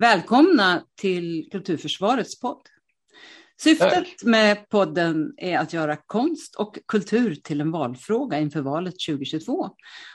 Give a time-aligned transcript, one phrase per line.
[0.00, 2.60] Välkomna till Kulturförsvarets podd.
[3.60, 4.22] Syftet Tack.
[4.22, 9.70] med podden är att göra konst och kultur till en valfråga inför valet 2022.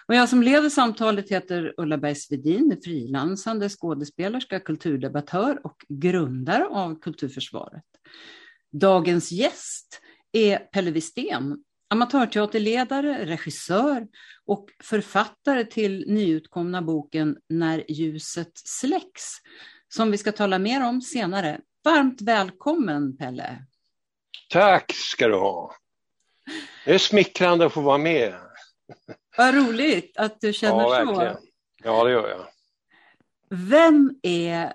[0.08, 7.84] Och jag som leder samtalet heter Ulla Bergsvedin, frilansande skådespelerska, kulturdebattör och grundare av Kulturförsvaret.
[8.72, 14.08] Dagens gäst är Pelle Wistén, amatörteaterledare, regissör
[14.46, 19.24] och författare till nyutkomna boken När ljuset släcks,
[19.96, 21.60] som vi ska tala mer om senare.
[21.84, 23.66] Varmt välkommen Pelle!
[24.50, 25.76] Tack ska du ha!
[26.86, 28.36] Det är smickrande att få vara med.
[29.38, 31.36] Vad roligt att du känner ja, verkligen.
[31.36, 31.42] så.
[31.84, 32.46] Ja, det gör jag.
[33.50, 34.74] Vem är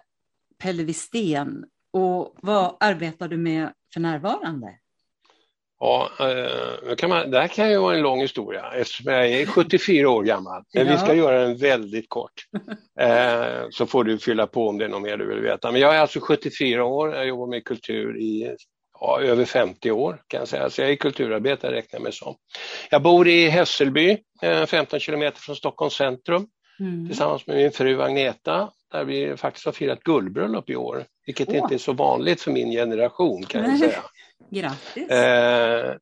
[0.58, 4.78] Pelle Wistén och vad arbetar du med för närvarande?
[5.80, 9.46] Ja, eh, kan man, det här kan ju vara en lång historia eftersom jag är
[9.46, 10.62] 74 år gammal.
[10.74, 10.92] Men ja.
[10.92, 12.32] vi ska göra den väldigt kort.
[13.00, 15.72] Eh, så får du fylla på om det är något mer du vill veta.
[15.72, 18.56] Men jag är alltså 74 år, jag jobbar med kultur i
[19.00, 20.70] ja, över 50 år kan jag säga.
[20.70, 22.34] Så jag är kulturarbetare räknar jag mig som.
[22.90, 24.18] Jag bor i Hässelby,
[24.66, 26.46] 15 eh, kilometer från Stockholms centrum.
[26.80, 27.06] Mm.
[27.08, 31.04] Tillsammans med min fru Agneta, där vi faktiskt har firat guldbröllop i år.
[31.26, 31.56] Vilket oh.
[31.56, 34.02] inte är så vanligt för min generation kan jag säga.
[34.50, 35.10] Grattis!
[35.10, 35.96] Eh,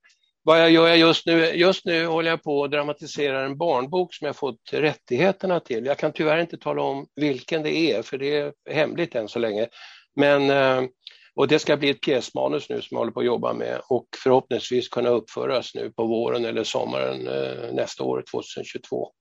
[0.47, 4.27] vad jag gör just nu, just nu håller jag på att dramatisera en barnbok som
[4.27, 5.87] jag fått rättigheterna till.
[5.87, 9.39] Jag kan tyvärr inte tala om vilken det är, för det är hemligt än så
[9.39, 9.69] länge.
[10.17, 10.89] Men, eh,
[11.35, 14.07] och det ska bli ett pjäsmanus nu som jag håller på att jobba med och
[14.23, 19.13] förhoppningsvis kunna uppföras nu på våren eller sommaren eh, nästa år, 2022.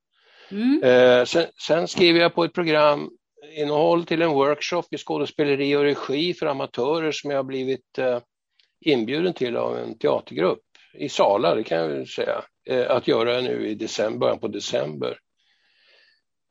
[0.51, 0.83] Mm.
[0.83, 3.09] Eh, sen, sen skriver jag på ett program
[3.57, 7.99] innehåll till en workshop i skådespeleri och regi för amatörer som jag har blivit
[8.81, 10.61] inbjuden till av en teatergrupp
[10.93, 15.19] i Sala, det kan jag säga, eh, att göra nu i december, början på december.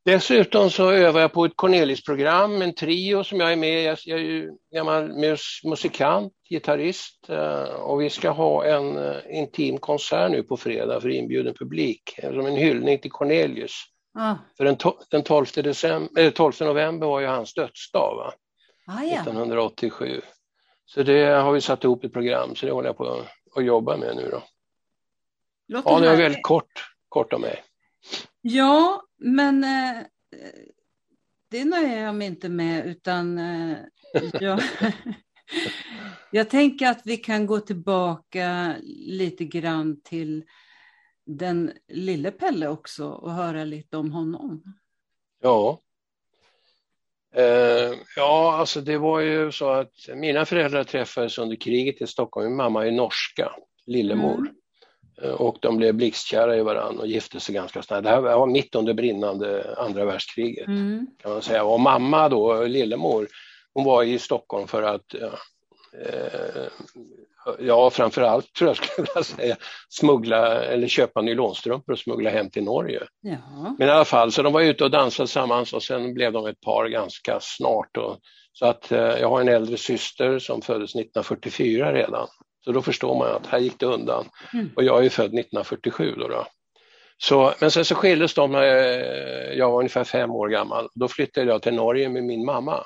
[0.04, 3.84] Dessutom så övar jag på ett Cornelis-program, en trio som jag är med i.
[4.04, 9.78] Jag är ju gammal mus musikant, gitarrist eh, och vi ska ha en eh, intim
[9.78, 13.72] konsert nu på fredag för inbjuden publik, som en hyllning till Cornelius.
[14.18, 14.34] Ah.
[14.56, 14.76] För den,
[15.10, 18.32] den 12, december, 12 november var ju hans dödsdag, va?
[18.86, 19.20] Ah, ja.
[19.20, 20.20] 1987.
[20.86, 23.24] Så det har vi satt ihop ett program, så det håller jag på
[23.56, 24.42] att jobba med nu då.
[25.68, 27.64] Låter ja, det är väldigt kort, kort om mig.
[28.40, 30.02] Ja, men eh,
[31.50, 33.76] det nöjer jag mig inte med, utan eh,
[34.40, 34.60] jag,
[36.30, 40.44] jag tänker att vi kan gå tillbaka lite grann till
[41.26, 44.62] den lille Pelle också och höra lite om honom.
[45.42, 45.80] Ja.
[47.38, 52.46] Uh, ja, alltså det var ju så att mina föräldrar träffades under kriget i Stockholm.
[52.46, 53.52] Min mamma är norska,
[53.86, 54.38] lillemor.
[54.38, 54.54] Mm.
[55.22, 58.04] Uh, och de blev blixtkära i varandra och gifte sig ganska snabbt.
[58.04, 61.06] Det här var mitt under brinnande andra världskriget mm.
[61.22, 61.64] kan man säga.
[61.64, 63.28] Och mamma då, lillemor,
[63.74, 65.34] hon var i Stockholm för att uh,
[67.58, 69.56] ja, framför allt tror jag skulle vilja säga
[69.88, 73.02] smuggla eller köpa nylonstrumpor och smuggla hem till Norge.
[73.20, 73.76] Ja.
[73.78, 76.46] Men i alla fall, så de var ute och dansade tillsammans och sen blev de
[76.46, 77.96] ett par ganska snart.
[77.96, 78.18] Och,
[78.52, 82.28] så att eh, jag har en äldre syster som föddes 1944 redan.
[82.64, 84.24] Så då förstår man att här gick det undan.
[84.52, 84.70] Mm.
[84.76, 86.28] Och jag är född 1947 då.
[86.28, 86.46] då.
[87.18, 88.64] Så, men sen så skildes de när
[89.52, 90.88] jag var ungefär fem år gammal.
[90.94, 92.84] Då flyttade jag till Norge med min mamma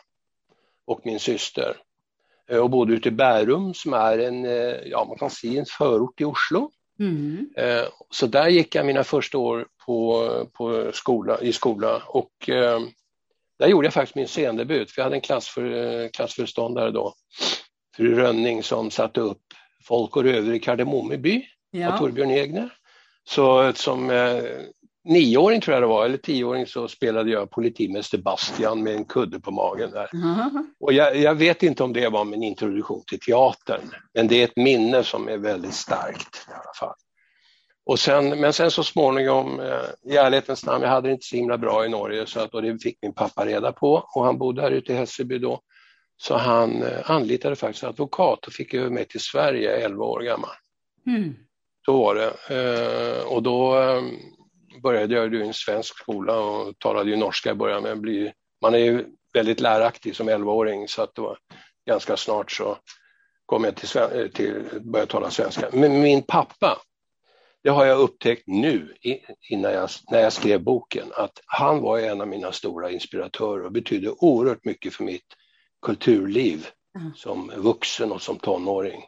[0.87, 1.77] och min syster.
[2.51, 5.67] Eh, och bodde ute i Bärum som är en, eh, ja man kan säga en
[5.67, 6.71] förort till Oslo.
[7.01, 7.51] Mm.
[7.57, 12.33] Eh, så där gick jag mina första år på, på skola, i skola och
[13.59, 17.15] där gjorde jag faktiskt min scendebut, för jag hade en klassför, klassföreståndare då,
[17.97, 19.43] fru Rönning, som satte upp
[19.85, 21.93] Folk och röver i Kardemommeby ja.
[21.93, 22.75] av Torbjörn Egner.
[23.25, 24.11] Så som
[25.05, 29.41] nioåring tror jag det var, eller tioåring så spelade jag politimäster Bastian med en kudde
[29.41, 30.11] på magen där.
[30.13, 30.73] Mm.
[30.81, 33.81] Och jag, jag, vet inte om det var min introduktion till teatern,
[34.15, 36.95] men det är ett minne som är väldigt starkt i alla fall.
[37.87, 41.37] Och sen, men sen så småningom, eh, i ärlighetens namn, jag hade det inte så
[41.37, 44.39] himla bra i Norge så att, och det fick min pappa reda på och han
[44.39, 45.61] bodde här ute i Hässelby då.
[46.17, 50.51] Så han eh, anlitade faktiskt advokat och fick över mig till Sverige 11 år gammal.
[51.07, 51.35] Mm.
[51.85, 52.33] Så var det.
[52.51, 53.75] Eh, och då
[54.83, 57.83] började jag i en svensk skola och talade ju norska i början.
[57.83, 58.33] Men blir,
[58.63, 59.05] man är ju
[59.35, 61.39] väldigt läraktig som 11-åring så att det var
[61.87, 62.79] ganska snart så
[63.47, 65.69] kom jag till, eh, till börja tala svenska.
[65.73, 66.79] Men min pappa,
[67.63, 68.95] det har jag upptäckt nu
[69.51, 73.73] innan jag, när jag skrev boken, att han var en av mina stora inspiratörer och
[73.73, 75.27] betydde oerhört mycket för mitt
[75.83, 76.67] kulturliv
[77.15, 79.05] som vuxen och som tonåring.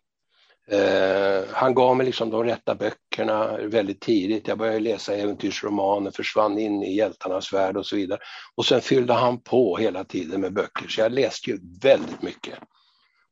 [0.73, 4.49] Eh, han gav mig liksom de rätta böckerna väldigt tidigt.
[4.49, 8.21] Jag började läsa äventyrsromaner, försvann in i hjältarnas värld och så vidare.
[8.57, 12.59] Och sen fyllde han på hela tiden med böcker, så jag läste ju väldigt mycket.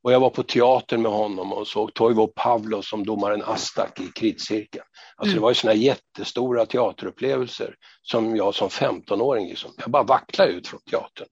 [0.03, 4.07] Och jag var på teater med honom och såg Toivo Pavlo som domaren Astak i
[4.07, 4.85] Kritcirkeln.
[5.17, 5.35] Alltså mm.
[5.35, 10.67] det var ju såna jättestora teaterupplevelser som jag som 15-åring, liksom, jag bara vacklade ut
[10.67, 11.29] från teatern.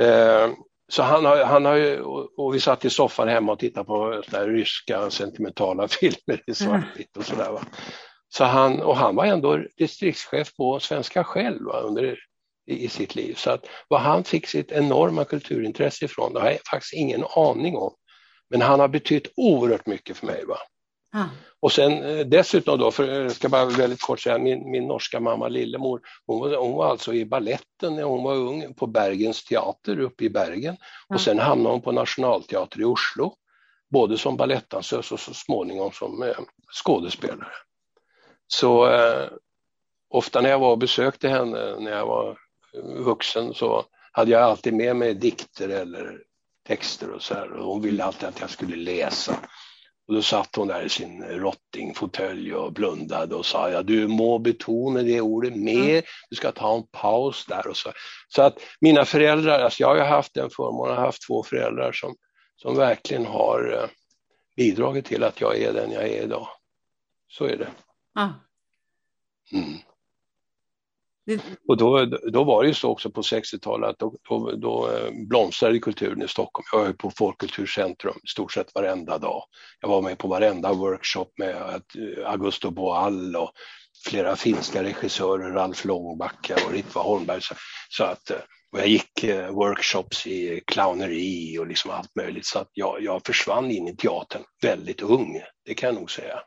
[0.00, 0.56] Eh,
[0.92, 2.00] så han har, han har ju,
[2.36, 7.16] och vi satt i soffan hemma och tittade på där ryska sentimentala filmer i svartvitt
[7.16, 7.58] och sådär.
[8.28, 12.18] Så han, och han var ändå distriktschef på Svenska själv va, under,
[12.70, 13.34] i, i, sitt liv.
[13.34, 17.76] Så att vad han fick sitt enorma kulturintresse ifrån, det har jag faktiskt ingen aning
[17.76, 17.94] om.
[18.50, 20.44] Men han har betytt oerhört mycket för mig.
[20.46, 20.58] Va?
[21.12, 21.24] Ah.
[21.60, 25.20] Och sen eh, dessutom då, för jag ska bara väldigt kort säga, min, min norska
[25.20, 29.44] mamma Lillemor, hon var, hon var alltså i balletten när hon var ung på Bergens
[29.44, 30.76] teater uppe i Bergen
[31.08, 31.14] ah.
[31.14, 33.34] och sen hamnade hon på Nationalteatern i Oslo,
[33.90, 36.36] både som balettdansös och så småningom som eh,
[36.82, 37.52] skådespelare.
[38.46, 39.28] Så eh,
[40.10, 42.38] ofta när jag var och besökte henne när jag var
[42.98, 46.18] vuxen så hade jag alltid med mig dikter eller
[46.66, 49.36] texter och så här och hon ville alltid att jag skulle läsa.
[50.08, 54.38] Och då satt hon där i sin rottingfåtölj och blundade och sa ja, du må
[54.38, 56.02] betona det ordet mer, mm.
[56.30, 57.92] du ska ta en paus där och så.
[58.28, 61.92] Så att mina föräldrar, alltså jag har ju haft den förmånen, har haft två föräldrar
[61.92, 62.14] som,
[62.56, 63.88] som verkligen har eh,
[64.56, 66.48] bidragit till att jag är den jag är idag.
[67.28, 67.70] Så är det.
[68.14, 68.28] Ah.
[69.52, 69.78] Mm.
[71.68, 75.10] Och då, då var det ju så också på 60-talet att då, då, då eh,
[75.28, 76.64] blomstrade kulturen i Stockholm.
[76.72, 79.44] Jag var på Folkkulturcentrum i stort sett varenda dag.
[79.80, 83.52] Jag var med på varenda workshop med eh, Augusto Boal och
[84.06, 87.42] flera finska regissörer, Ralf Långbacka och Ritva Holmberg.
[87.42, 87.54] Så,
[87.88, 88.36] så att, eh,
[88.72, 93.70] och jag gick workshops i clowneri och liksom allt möjligt så att jag, jag försvann
[93.70, 96.40] in i teatern väldigt ung, det kan jag nog säga.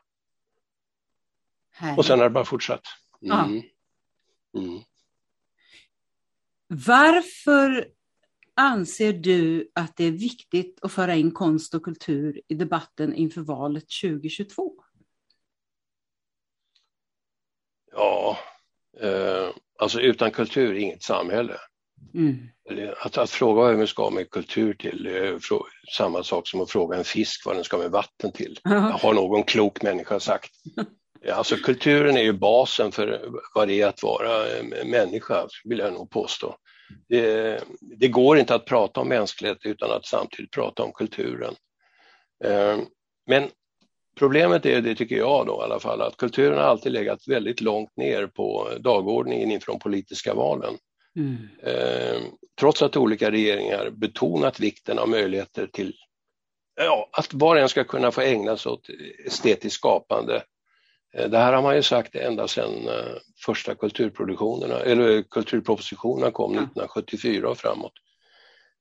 [1.72, 1.98] Härligt.
[1.98, 2.82] Och sen har det bara fortsatt.
[3.22, 3.56] Mm.
[3.56, 3.62] Ja.
[4.56, 4.80] Mm.
[6.68, 7.88] Varför
[8.54, 13.40] anser du att det är viktigt att föra in konst och kultur i debatten inför
[13.40, 14.74] valet 2022?
[17.92, 18.38] Ja,
[19.00, 19.48] eh,
[19.78, 21.56] alltså utan kultur inget samhälle.
[22.14, 22.48] Mm.
[23.00, 25.38] Att, att, fråga vad vi ska med kultur till är
[25.96, 28.60] samma sak som att fråga en fisk vad den ska med vatten till.
[28.64, 30.50] har någon klok människa sagt.
[31.32, 36.10] Alltså kulturen är ju basen för vad det är att vara människa, vill jag nog
[36.10, 36.56] påstå.
[37.08, 41.54] Det, det, går inte att prata om mänsklighet utan att samtidigt prata om kulturen.
[42.44, 42.78] Eh,
[43.26, 43.50] men
[44.18, 47.60] problemet är, det tycker jag då i alla fall, att kulturen har alltid legat väldigt
[47.60, 50.74] långt ner på dagordningen inför de politiska valen.
[51.16, 51.48] Mm.
[51.62, 52.22] Eh,
[52.60, 55.94] trots att olika regeringar betonat vikten av möjligheter till
[56.76, 58.88] ja, att var och en ska kunna få ägna sig åt
[59.26, 60.42] estetiskt skapande Eh,
[61.16, 67.48] det här har man ju sagt ända sedan eh, första kulturproduktionerna, eller kulturpropositionerna kom 1974
[67.48, 67.92] och framåt.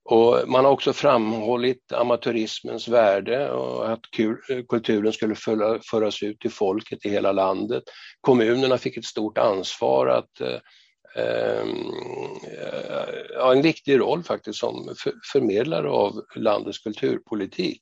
[0.10, 4.02] Och man har också framhållit amatörismens värde och att
[4.70, 5.36] kulturen skulle
[5.90, 7.84] föras ut till folket i hela landet.
[8.22, 11.66] Kommunerna fick ett stort ansvar att eh,
[13.42, 14.96] ha en viktig roll faktiskt som
[15.34, 17.82] förmedlare av landets kulturpolitik.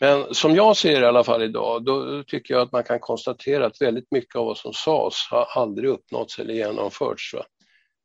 [0.00, 3.66] Men som jag ser i alla fall idag, då tycker jag att man kan konstatera
[3.66, 7.34] att väldigt mycket av vad som sades har aldrig uppnåtts eller genomförts.
[7.34, 7.44] Va?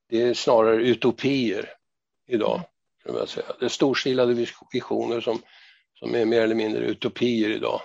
[0.10, 1.70] Det är snarare utopier
[2.28, 2.62] idag.
[3.06, 3.46] Jag säga.
[3.60, 5.40] Det är storstilade visioner som,
[5.94, 7.82] som är mer eller mindre utopier idag.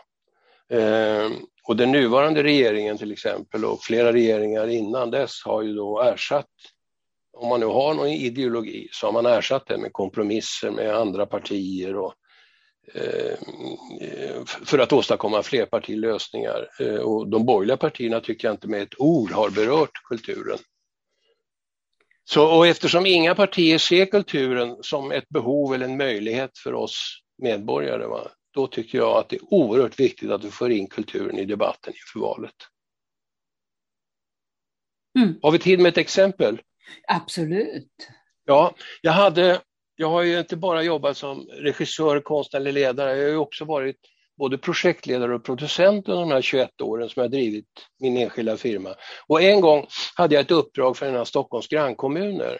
[0.70, 1.30] Eh,
[1.62, 6.50] och den nuvarande regeringen till exempel och flera regeringar innan dess har ju då ersatt,
[7.32, 11.26] om man nu har någon ideologi, så har man ersatt det med kompromisser med andra
[11.26, 12.14] partier och
[14.64, 16.68] för att åstadkomma flerpartilösningar.
[16.80, 20.58] Eh, och de borgerliga partierna tycker jag inte med ett ord har berört kulturen.
[22.24, 27.22] Så, och eftersom inga partier ser kulturen som ett behov eller en möjlighet för oss
[27.42, 31.38] medborgare, va, då tycker jag att det är oerhört viktigt att vi får in kulturen
[31.38, 32.54] i debatten inför valet.
[35.18, 35.38] Mm.
[35.42, 36.60] Har vi tid med ett exempel?
[37.08, 38.08] Absolut.
[38.44, 39.60] Ja, jag hade
[40.00, 43.96] jag har ju inte bara jobbat som regissör, konstnärlig ledare, jag har ju också varit
[44.38, 47.66] både projektledare och producent under de här 21 åren som jag drivit
[48.00, 48.94] min enskilda firma.
[49.26, 52.58] Och en gång hade jag ett uppdrag för en av Stockholms grannkommuner.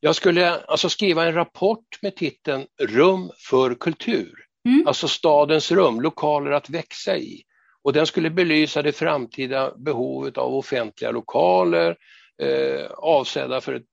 [0.00, 4.34] Jag skulle alltså skriva en rapport med titeln Rum för kultur,
[4.66, 4.86] mm.
[4.86, 7.42] alltså stadens rum, lokaler att växa i.
[7.82, 11.96] Och den skulle belysa det framtida behovet av offentliga lokaler
[12.42, 13.86] eh, avsedda för ett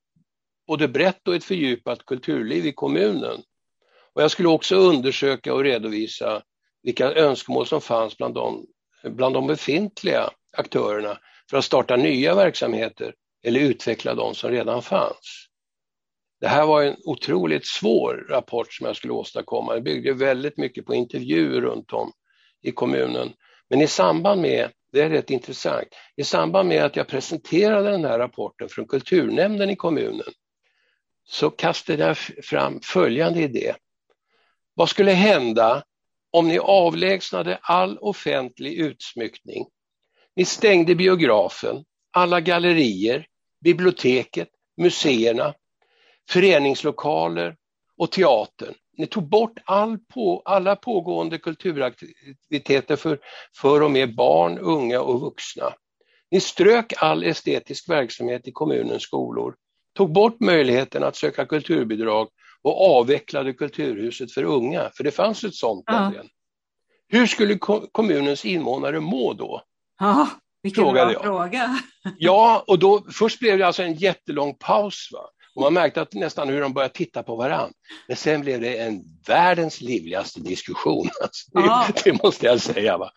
[0.68, 3.42] både brett och ett fördjupat kulturliv i kommunen.
[4.14, 6.44] Och jag skulle också undersöka och redovisa
[6.84, 8.66] vilka önskemål som fanns bland de,
[9.04, 11.18] bland de befintliga aktörerna
[11.50, 15.48] för att starta nya verksamheter eller utveckla de som redan fanns.
[16.42, 19.74] Det här var en otroligt svår rapport som jag skulle åstadkomma.
[19.74, 22.12] Det byggde väldigt mycket på intervjuer runt om
[22.62, 23.34] i kommunen.
[23.70, 28.06] Men i samband med, det är rätt intressant, i samband med att jag presenterade den
[28.06, 30.34] här rapporten från kulturnämnden i kommunen
[31.28, 33.76] så kastade jag fram följande idé.
[34.74, 35.84] Vad skulle hända
[36.32, 39.66] om ni avlägsnade all offentlig utsmyckning?
[40.36, 43.28] Ni stängde biografen, alla gallerier,
[43.64, 45.54] biblioteket, museerna,
[46.30, 47.56] föreningslokaler
[47.98, 48.74] och teatern.
[48.98, 53.20] Ni tog bort all på, alla pågående kulturaktiviteter för,
[53.62, 55.74] för och med barn, unga och vuxna.
[56.32, 59.56] Ni strök all estetisk verksamhet i kommunens skolor,
[59.96, 62.28] tog bort möjligheten att söka kulturbidrag
[62.62, 66.12] och avvecklade Kulturhuset för unga, för det fanns ett sånt ja.
[67.08, 67.58] Hur skulle
[67.92, 69.62] kommunens invånare må då?
[70.00, 70.30] Ja,
[70.64, 71.22] vilken bra jag.
[71.22, 71.80] fråga.
[72.18, 75.10] Ja, och då, först blev det alltså en jättelång paus.
[75.14, 75.30] Va?
[75.56, 77.74] Och man märkte att nästan hur de började titta på varandra.
[78.08, 81.10] Men sen blev det en världens livligaste diskussion.
[81.22, 82.98] Alltså, det, det, måste jag säga.
[82.98, 83.12] Va?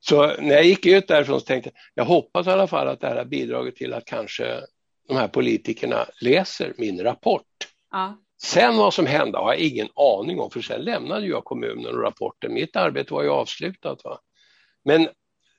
[0.00, 3.00] Så när jag gick ut därifrån så tänkte jag, jag hoppas i alla fall att
[3.00, 4.60] det här har bidragit till att kanske
[5.08, 7.46] de här politikerna läser min rapport.
[7.90, 8.18] Ja.
[8.42, 12.02] Sen vad som hände har jag ingen aning om, för sen lämnade jag kommunen och
[12.02, 12.54] rapporten.
[12.54, 14.04] Mitt arbete var ju avslutat.
[14.04, 14.20] Va?
[14.84, 15.02] Men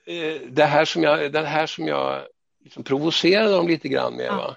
[0.06, 2.26] eh, det här som jag, det här som jag
[2.64, 4.36] liksom provocerade dem lite grann med, ja.
[4.36, 4.56] va?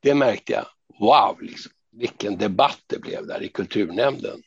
[0.00, 0.66] det märkte jag,
[0.98, 4.42] wow, liksom, vilken debatt det blev där i kulturnämnden.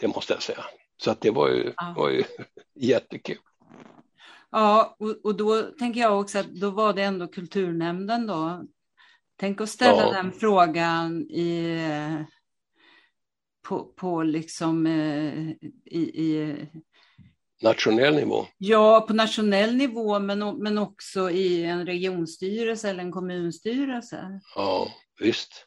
[0.00, 0.64] Det måste jag säga.
[0.96, 1.94] Så att det var ju, ja.
[1.96, 2.24] var ju
[2.74, 3.38] jättekul.
[4.52, 8.64] Ja, och, och, då tänker jag också att då var det ändå kulturnämnden då.
[9.36, 10.12] Tänk att ställa ja.
[10.12, 11.78] den frågan i,
[13.68, 15.50] på, på liksom eh,
[15.84, 16.56] i, i
[17.62, 18.46] nationell nivå?
[18.58, 24.40] Ja, på nationell nivå, men, men också i en regionstyrelse eller en kommunstyrelse.
[24.54, 24.88] Ja,
[25.20, 25.66] visst.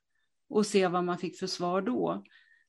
[0.50, 2.24] Och se vad man fick för svar då.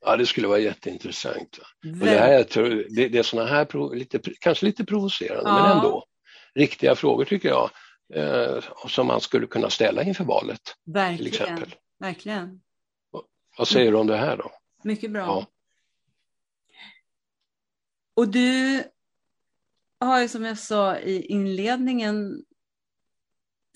[0.07, 1.59] Ja, det skulle vara jätteintressant.
[2.01, 5.63] Och det, här, jag tror, det, det är sådana här, lite, kanske lite provocerande, ja.
[5.63, 6.05] men ändå
[6.55, 7.71] riktiga frågor tycker jag,
[8.15, 10.61] eh, som man skulle kunna ställa inför valet.
[10.85, 11.19] Verkligen.
[11.19, 11.75] Till exempel.
[11.99, 12.61] Verkligen.
[13.59, 14.51] Vad säger du om det här då?
[14.85, 15.21] Mycket bra.
[15.21, 15.47] Ja.
[18.15, 18.83] Och du
[20.01, 22.45] har ju som jag sa i inledningen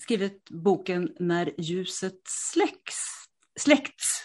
[0.03, 2.95] skrivit boken När ljuset släcks,
[3.59, 4.23] släckts.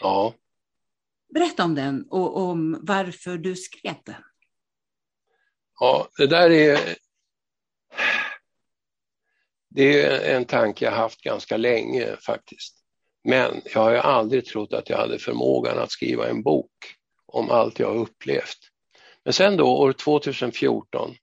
[0.00, 0.34] Ja.
[1.34, 4.22] Berätta om den och om varför du skrev den.
[5.80, 6.96] Ja, det där är
[9.70, 12.76] det är en tanke jag haft ganska länge faktiskt.
[13.24, 16.70] Men jag har ju aldrig trott att jag hade förmågan att skriva en bok
[17.26, 18.58] om allt jag har upplevt.
[19.24, 21.14] Men sen då år 2014,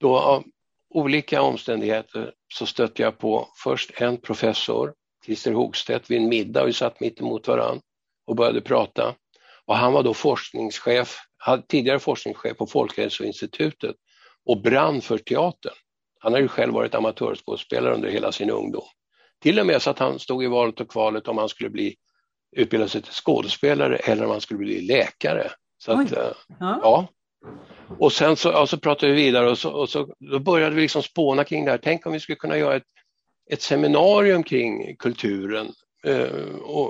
[0.00, 0.44] då av
[0.90, 6.72] olika omständigheter så stötte jag på först en professor, Christer Hogstedt, vid en middag, vi
[6.72, 7.82] satt mitt emot varandra
[8.26, 9.14] och började prata.
[9.66, 11.18] Och han var då forskningschef,
[11.68, 13.96] tidigare forskningschef på Folkhälsoinstitutet
[14.46, 15.74] och brann för teatern.
[16.18, 18.84] Han har ju själv varit amatörskådespelare under hela sin ungdom.
[19.42, 21.96] Till och med så att han stod i valet och kvalet om han skulle bli
[22.56, 25.50] utbilda sig till skådespelare eller om han skulle bli läkare.
[25.78, 26.80] Så att, eh, ja.
[26.82, 27.08] ja.
[27.98, 30.82] Och sen så, ja, så pratade vi vidare och, så, och så, då började vi
[30.82, 31.78] liksom spåna kring det här.
[31.78, 32.82] Tänk om vi skulle kunna göra ett,
[33.50, 35.72] ett seminarium kring kulturen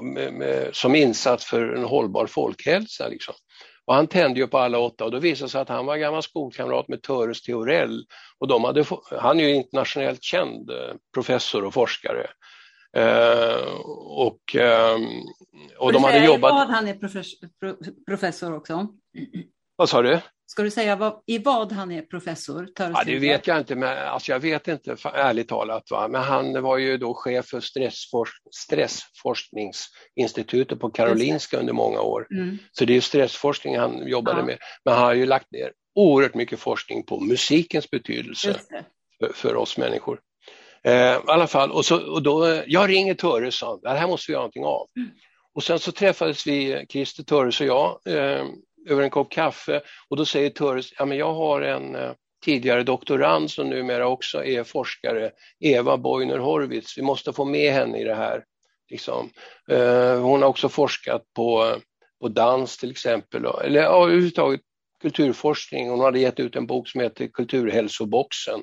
[0.02, 3.08] med, med, som insats för en hållbar folkhälsa.
[3.08, 3.34] Liksom.
[3.84, 5.96] Och han tände ju på alla åtta och då visade det sig att han var
[5.96, 8.04] gammal skolkamrat med Töres Theorell.
[8.38, 8.84] Och de hade,
[9.20, 12.26] han är ju internationellt känd eh, professor och forskare.
[12.96, 13.64] Eh,
[14.06, 14.98] och, eh,
[15.78, 16.52] och de hade jobbat...
[16.52, 17.48] vad han är professor,
[18.06, 18.88] professor också?
[19.76, 20.20] Vad sa du?
[20.48, 22.68] Ska du säga vad, i vad han är professor?
[22.78, 25.90] Ja, det vet jag inte, men alltså jag vet inte ärligt talat.
[25.90, 26.08] Va?
[26.08, 32.26] Men han var ju då chef för stressforsk stressforskningsinstitutet på Karolinska under många år.
[32.30, 32.58] Mm.
[32.72, 34.44] Så det är stressforskning han jobbade ja.
[34.44, 34.58] med.
[34.84, 38.60] Men han har ju lagt ner oerhört mycket forskning på musikens betydelse
[39.20, 40.20] för, för, oss människor.
[40.84, 44.30] Eh, I alla fall, och, så, och då, jag ringer Töre sa det här måste
[44.30, 44.86] vi göra någonting av.
[44.96, 45.08] Mm.
[45.54, 48.44] Och sen så träffades vi, Christer Töres och jag, eh,
[48.86, 52.12] över en kopp kaffe och då säger Töres, ja men jag har en eh,
[52.44, 57.98] tidigare doktorand som numera också är forskare, Eva Boyner Horvitz, vi måste få med henne
[57.98, 58.44] i det här.
[58.90, 59.30] Liksom.
[59.70, 61.76] Eh, hon har också forskat på,
[62.20, 64.60] på dans till exempel, eller ja, överhuvudtaget
[65.02, 65.90] kulturforskning.
[65.90, 68.62] Hon hade gett ut en bok som heter Kulturhälsoboxen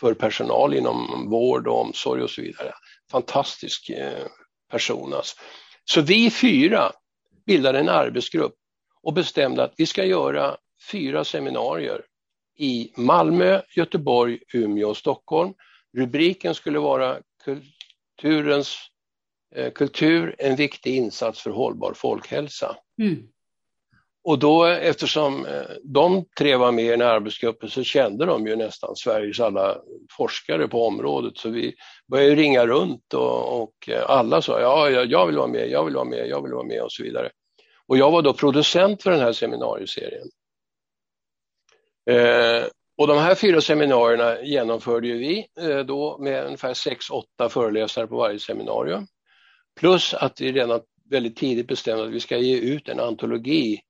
[0.00, 2.72] för personal inom vård och omsorg och så vidare.
[3.10, 4.26] Fantastisk eh,
[4.70, 5.36] person alltså.
[5.84, 6.92] Så vi fyra
[7.46, 8.54] bildade en arbetsgrupp
[9.02, 10.56] och bestämde att vi ska göra
[10.90, 12.04] fyra seminarier
[12.58, 15.54] i Malmö, Göteborg, Umeå och Stockholm.
[15.96, 18.78] Rubriken skulle vara Kulturens
[19.54, 22.76] eh, kultur, en viktig insats för hållbar folkhälsa.
[23.02, 23.28] Mm.
[24.24, 28.46] Och då eftersom eh, de tre var med i den här arbetsgruppen så kände de
[28.46, 29.78] ju nästan Sveriges alla
[30.16, 31.74] forskare på området så vi
[32.10, 35.94] började ringa runt och, och eh, alla sa ja, jag vill vara med, jag vill
[35.94, 37.30] vara med, jag vill vara med och så vidare.
[37.86, 40.28] Och jag var då producent för den här seminarieserien.
[42.10, 42.66] Eh,
[42.98, 48.06] och de här fyra seminarierna genomförde ju vi eh, då med ungefär sex, åtta föreläsare
[48.06, 49.06] på varje seminarium.
[49.80, 53.80] Plus att vi redan väldigt tidigt bestämde att vi ska ge ut en antologi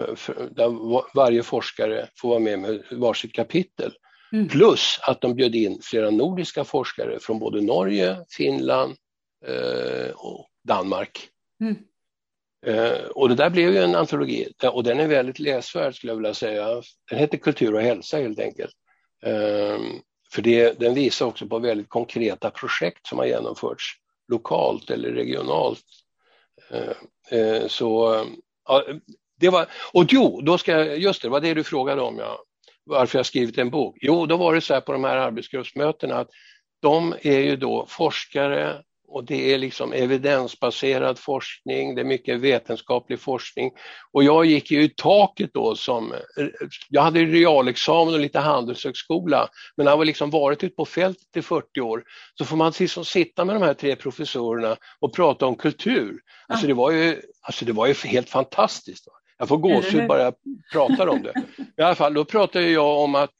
[0.00, 3.92] eh, där varje forskare får vara med med varsitt kapitel.
[4.32, 4.48] Mm.
[4.48, 8.96] Plus att de bjöd in flera nordiska forskare från både Norge, Finland
[9.46, 11.28] eh, och Danmark.
[11.60, 11.76] Mm.
[12.68, 16.10] Eh, och det där blev ju en antologi eh, och den är väldigt läsvärd skulle
[16.10, 16.82] jag vilja säga.
[17.10, 18.74] Den heter Kultur och hälsa helt enkelt.
[19.24, 19.78] Eh,
[20.32, 23.84] för det, den visar också på väldigt konkreta projekt som har genomförts
[24.28, 25.84] lokalt eller regionalt.
[26.70, 28.24] Eh, eh så
[28.68, 28.84] ja,
[29.40, 32.38] det var, och jo, då ska jag, just det, var det du frågade om, ja,
[32.84, 33.96] varför jag skrivit en bok.
[34.00, 36.30] Jo, då var det så här på de här arbetsgruppsmötena att
[36.80, 43.20] de är ju då forskare och det är liksom evidensbaserad forskning, det är mycket vetenskaplig
[43.20, 43.70] forskning.
[44.12, 46.14] Och jag gick ju i taket då som,
[46.88, 51.42] jag hade realexamen och lite handelshögskola, men jag har liksom varit ute på fältet i
[51.42, 55.54] 40 år, så får man liksom sitta med de här tre professorerna och prata om
[55.54, 56.20] kultur.
[56.48, 59.08] Alltså det var ju, alltså det var ju helt fantastiskt.
[59.38, 60.34] Jag får gåshud bara jag
[60.72, 61.32] pratar om det.
[61.78, 63.30] I alla fall, då pratar jag om att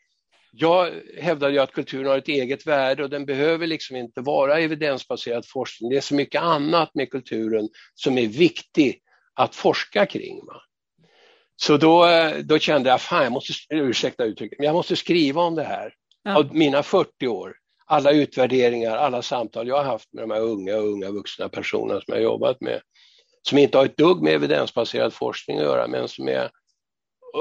[0.53, 4.61] jag hävdar ju att kulturen har ett eget värde och den behöver liksom inte vara
[4.61, 5.91] evidensbaserad forskning.
[5.91, 9.03] Det är så mycket annat med kulturen som är viktigt
[9.35, 10.47] att forska kring.
[10.47, 10.63] Va?
[11.57, 12.07] Så då,
[12.45, 15.95] då kände jag, fan jag måste, ursäkta uttrycket, men jag måste skriva om det här.
[16.23, 16.39] Ja.
[16.39, 17.55] Av mina 40 år,
[17.87, 22.01] alla utvärderingar, alla samtal jag har haft med de här unga och unga vuxna personerna
[22.01, 22.81] som jag jobbat med,
[23.43, 26.51] som inte har ett dugg med evidensbaserad forskning att göra, men som är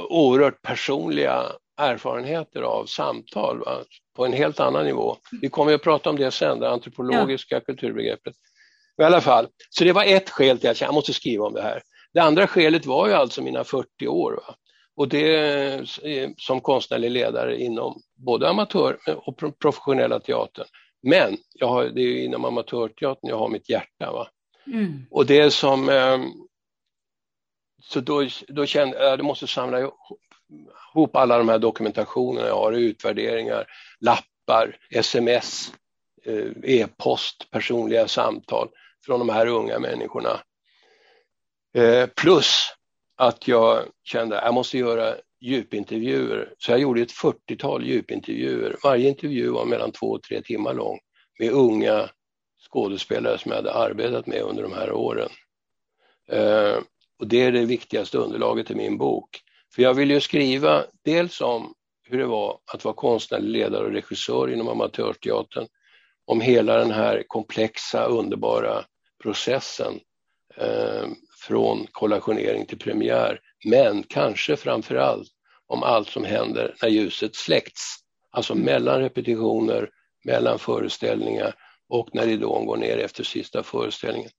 [0.09, 1.43] oerhört personliga
[1.77, 3.83] erfarenheter av samtal va?
[4.15, 5.17] på en helt annan nivå.
[5.41, 7.61] Vi kommer att prata om det sen, det antropologiska ja.
[7.61, 8.35] kulturbegreppet.
[9.01, 11.61] I alla fall, så det var ett skäl till att jag måste skriva om det
[11.61, 11.81] här.
[12.13, 14.31] Det andra skälet var ju alltså mina 40 år.
[14.31, 14.55] Va?
[14.95, 15.89] Och det
[16.37, 20.65] som konstnärlig ledare inom både amatör och professionella teatern.
[21.03, 24.11] Men jag har, det är inom amatörteatern jag har mitt hjärta.
[24.11, 24.27] Va?
[24.67, 25.05] Mm.
[25.11, 25.89] Och det som...
[25.89, 26.31] Ehm,
[27.83, 29.91] så då, då kände jag att jag måste samla
[30.93, 33.67] ihop alla de här dokumentationerna jag har, utvärderingar,
[33.99, 35.73] lappar, sms,
[36.25, 38.69] eh, e-post, personliga samtal
[39.05, 40.39] från de här unga människorna.
[41.73, 42.73] Eh, plus
[43.17, 46.53] att jag kände att jag måste göra djupintervjuer.
[46.57, 48.75] Så jag gjorde ett 40-tal djupintervjuer.
[48.83, 50.99] Varje intervju var mellan två och tre timmar lång
[51.39, 52.09] med unga
[52.69, 55.29] skådespelare som jag hade arbetat med under de här åren.
[56.29, 56.77] Eh,
[57.19, 59.41] och det är det viktigaste underlaget i min bok.
[59.75, 63.91] För jag vill ju skriva dels om hur det var att vara konstnärlig ledare och
[63.91, 65.67] regissör inom amatörteatern,
[66.25, 68.85] om hela den här komplexa, underbara
[69.23, 69.99] processen
[70.57, 71.07] eh,
[71.39, 75.27] från kollationering till premiär, men kanske framför allt
[75.67, 77.81] om allt som händer när ljuset släcks,
[78.31, 79.89] alltså mellan repetitioner,
[80.25, 81.55] mellan föreställningar
[81.89, 84.31] och när ridån går ner efter sista föreställningen.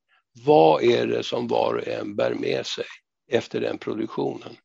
[0.46, 2.84] Vad är det som var och en bär med sig
[3.30, 4.56] efter den produktionen?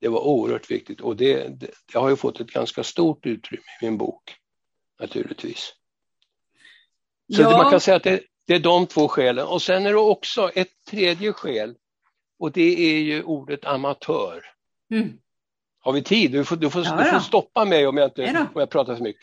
[0.00, 3.64] Det var oerhört viktigt och det, det, det har ju fått ett ganska stort utrymme
[3.82, 4.34] i min bok,
[5.00, 5.74] naturligtvis.
[7.36, 7.50] Så ja.
[7.50, 9.46] man kan säga att det, det, är de två skälen.
[9.46, 11.74] Och sen är det också ett tredje skäl
[12.38, 14.44] och det är ju ordet amatör.
[14.90, 15.12] Mm.
[15.80, 16.32] Har vi tid?
[16.32, 18.96] Du får, du får, ja, du får stoppa mig om jag, inte, om jag pratar
[18.96, 19.22] för mycket.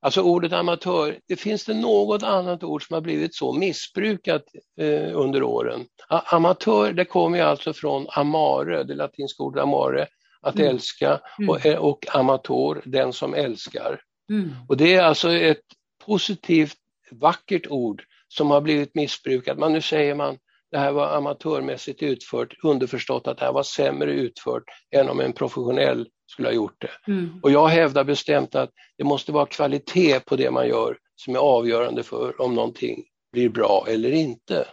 [0.00, 4.44] Alltså ordet amatör, det finns det något annat ord som har blivit så missbrukat
[4.80, 5.86] eh, under åren?
[6.08, 10.06] A amatör, det kommer ju alltså från amare, det latinska ordet amare,
[10.46, 10.68] att mm.
[10.68, 11.50] älska, mm.
[11.50, 14.00] och, eh, och amatör, den som älskar.
[14.30, 14.54] Mm.
[14.68, 15.64] Och det är alltså ett
[16.04, 16.76] positivt,
[17.10, 19.58] vackert ord som har blivit missbrukat.
[19.58, 20.38] Men nu säger man
[20.70, 25.32] det här var amatörmässigt utfört, underförstått att det här var sämre utfört än om en
[25.32, 27.12] professionell skulle ha gjort det.
[27.12, 27.40] Mm.
[27.42, 31.38] Och jag hävdar bestämt att det måste vara kvalitet på det man gör som är
[31.38, 34.68] avgörande för om någonting blir bra eller inte.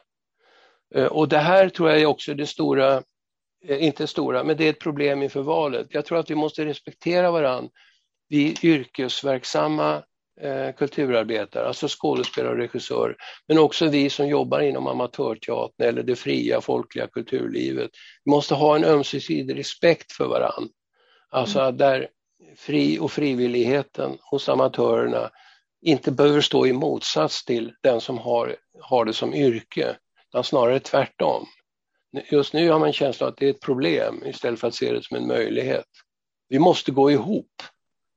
[0.96, 3.04] Eh, och det här tror jag är också det stora,
[3.68, 5.88] inte stora, men det är ett problem inför valet.
[5.90, 7.70] Jag tror att vi måste respektera varandra,
[8.30, 10.04] vi yrkesverksamma
[10.42, 13.16] eh, kulturarbetare, alltså skådespelare och regissörer,
[13.48, 17.92] men också vi som jobbar inom amatörteatern eller det fria folkliga kulturlivet.
[18.26, 20.70] Vi måste ha en ömsesidig respekt för varandra
[21.34, 21.78] Alltså mm.
[21.78, 22.08] där
[22.56, 25.30] fri och frivilligheten hos amatörerna
[25.82, 29.98] inte behöver stå i motsats till den som har, har det som yrke,
[30.30, 31.46] utan snarare tvärtom.
[32.32, 35.04] Just nu har man känslan att det är ett problem istället för att se det
[35.04, 35.88] som en möjlighet.
[36.50, 37.64] Vi måste gå ihop.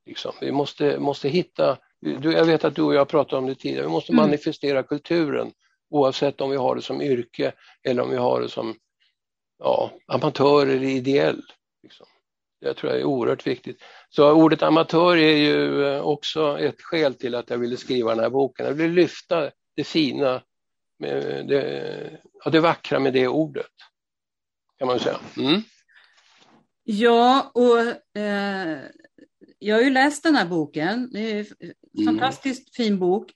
[0.05, 0.31] Liksom.
[0.41, 1.77] Vi måste, måste hitta,
[2.21, 4.25] jag vet att du och jag pratade om det tidigare, vi måste mm.
[4.25, 5.51] manifestera kulturen
[5.89, 8.75] oavsett om vi har det som yrke eller om vi har det som
[9.59, 11.41] ja, amatör eller ideell.
[11.83, 12.05] Liksom.
[12.61, 13.77] Det tror jag är oerhört viktigt.
[14.09, 18.19] Så ordet amatör är ju eh, också ett skäl till att jag ville skriva den
[18.19, 18.65] här boken.
[18.65, 20.41] Jag ville lyfta det fina,
[20.99, 23.65] det, ja, det vackra med det ordet.
[24.79, 25.19] Kan man säga.
[25.37, 25.61] Mm.
[26.83, 27.79] Ja, och
[28.21, 28.79] eh,
[29.59, 31.09] jag har ju läst den här boken.
[31.11, 32.05] Det är en mm.
[32.05, 33.33] fantastiskt fin bok.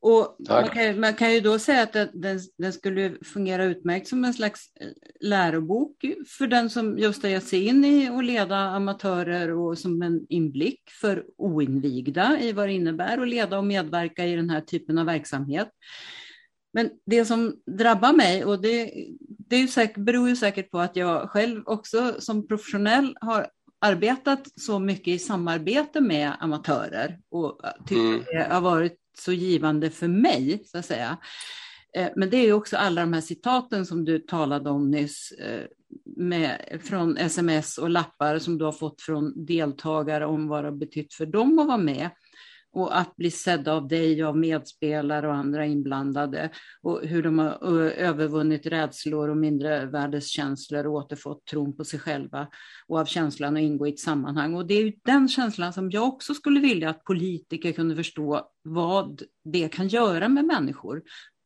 [0.00, 4.24] Och man kan, man kan, ju då säga att den, den, skulle fungera utmärkt som
[4.24, 4.88] en slags eh,
[5.20, 6.04] lärobok
[6.38, 10.26] för den som just har gett sig in i att leda amatörer och som en
[10.28, 14.98] inblick för oinvigda i vad det innebär att leda och medverka i den här typen
[14.98, 15.68] av verksamhet.
[16.76, 18.92] Men det som drabbar mig, och det,
[19.48, 23.46] det är säkert, beror ju säkert på att jag själv också som professionell har
[23.78, 28.24] arbetat så mycket i samarbete med amatörer och tycker mm.
[28.32, 31.16] det har varit så givande för mig, så att säga.
[31.96, 35.64] Eh, men det är också alla de här citaten som du talade om nyss, eh,
[36.16, 40.76] med, från sms och lappar som du har fått från deltagare om vad det har
[40.76, 42.10] betytt för dem att vara med
[42.76, 46.50] och att bli sedda av dig, av medspelare och andra inblandade
[46.82, 52.48] och hur de har övervunnit rädslor och mindre värdeskänslor och återfått tron på sig själva
[52.86, 54.54] och av känslan att ingå i ett sammanhang.
[54.54, 59.22] Och det är den känslan som jag också skulle vilja att politiker kunde förstå vad
[59.44, 61.02] det kan göra med människor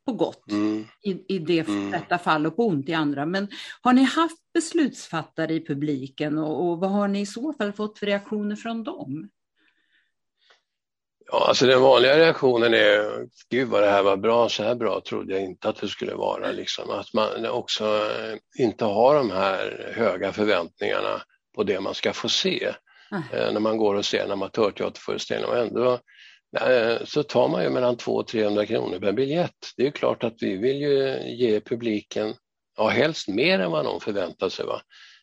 [0.07, 0.85] på gott mm.
[1.03, 1.90] i, i det, mm.
[1.90, 3.27] detta fall och på ont i andra.
[3.27, 3.49] Men
[3.81, 7.99] har ni haft beslutsfattare i publiken och, och vad har ni i så fall fått
[7.99, 9.29] för reaktioner från dem?
[11.33, 15.01] Ja, alltså den vanliga reaktionen är, gud vad det här var bra, så här bra
[15.01, 16.51] trodde jag inte att det skulle vara.
[16.51, 16.90] Liksom.
[16.90, 21.23] Att man också eh, inte har de här höga förväntningarna
[21.55, 22.75] på det man ska få se.
[23.12, 23.55] Mm.
[23.55, 25.99] när man går och ser en amatörteaterföreställning och ändå
[27.05, 29.73] så tar man ju mellan 200 och 300 kronor per biljett.
[29.77, 32.35] Det är klart att vi vill ju ge publiken,
[32.77, 34.66] ja helst mer än vad någon förväntar sig.
[34.66, 34.81] Va?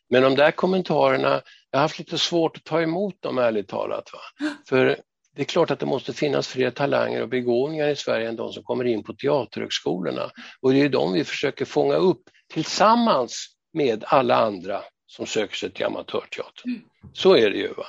[0.10, 1.42] Men de där kommentarerna,
[1.72, 4.10] jag har haft lite svårt att ta emot dem ärligt talat.
[4.14, 4.48] Va?
[4.70, 4.98] För
[5.38, 8.54] det är klart att det måste finnas fler talanger och begåvningar i Sverige än de
[8.54, 10.32] som kommer in på teaterhögskolorna.
[10.62, 12.22] Och det är de vi försöker fånga upp
[12.54, 16.72] tillsammans med alla andra som söker sig till amatörteatern.
[16.72, 16.82] Mm.
[17.14, 17.74] Så är det ju.
[17.74, 17.86] Va?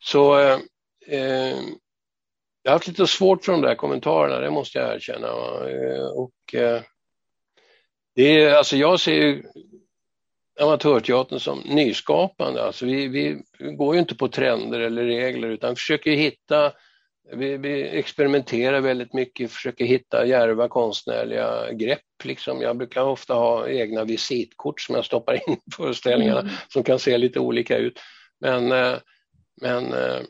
[0.00, 0.58] Så eh,
[1.06, 1.56] eh,
[2.62, 5.28] jag har haft lite svårt för de där kommentarerna, det måste jag erkänna.
[5.70, 6.82] Eh, och, eh,
[8.14, 9.44] det är, alltså jag ser ju
[10.60, 12.62] amatörteatern som nyskapande.
[12.62, 13.42] Alltså vi, vi
[13.76, 16.72] går ju inte på trender eller regler utan försöker hitta,
[17.32, 22.00] vi, vi experimenterar väldigt mycket, försöker hitta järva konstnärliga grepp.
[22.24, 22.60] Liksom.
[22.60, 26.52] Jag brukar ofta ha egna visitkort som jag stoppar in i föreställningarna mm.
[26.68, 28.00] som kan se lite olika ut.
[28.40, 28.94] Men, eh,
[29.60, 30.20] men eh,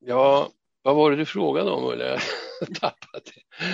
[0.00, 0.48] ja,
[0.82, 2.18] vad var det du frågade om Ulla?
[2.80, 3.66] tappat det.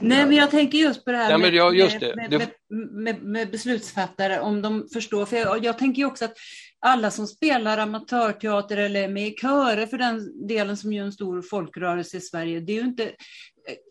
[0.00, 2.16] Nej, men jag tänker just på det här ja, med, just det.
[2.16, 5.26] Med, med, med, beslutsfattare, om de förstår.
[5.26, 6.34] För jag, jag tänker också att
[6.80, 11.12] alla som spelar amatörteater eller är med i körer för den delen som är en
[11.12, 13.12] stor folkrörelse i Sverige, det är ju inte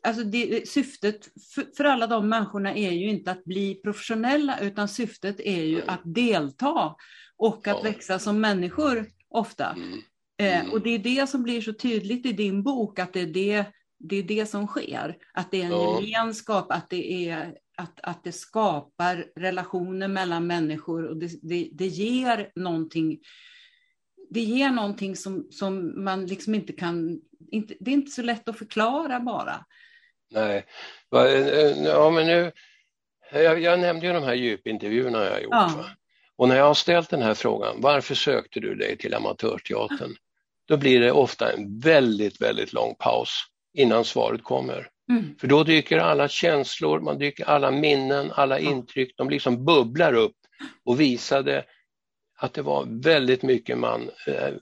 [0.07, 4.87] Alltså det, syftet för, för, alla de människorna är ju inte att bli professionella utan
[4.87, 6.95] syftet är ju att delta
[7.37, 7.81] och att ja.
[7.81, 9.69] växa som människor ofta.
[9.69, 9.99] Mm.
[10.37, 10.71] Eh, mm.
[10.71, 13.65] och det är det som blir så tydligt i din bok, att det är det
[14.07, 15.17] det är det som sker.
[15.33, 16.01] Att det är en ja.
[16.01, 21.87] gemenskap, att det, är, att, att det skapar relationer mellan människor och det, det, det
[21.87, 23.19] ger någonting
[24.29, 27.19] det ger någonting som, som man liksom inte kan,
[27.51, 29.65] inte, det är inte så lätt att förklara bara.
[30.31, 30.65] Nej,
[31.85, 32.51] ja men nu,
[33.31, 35.51] jag, jag nämnde ju de här djupintervjuerna jag har gjort.
[35.51, 35.85] Ja.
[36.35, 40.15] Och när jag har ställt den här frågan, varför sökte du dig till amatörteatern?
[40.67, 44.87] Då blir det ofta en väldigt, väldigt lång paus innan svaret kommer.
[45.09, 45.35] Mm.
[45.39, 50.35] För då dyker alla känslor, man dyker alla minnen, alla intryck, de liksom bubblar upp
[50.85, 51.65] och visade
[52.37, 54.53] att det var väldigt mycket man eh,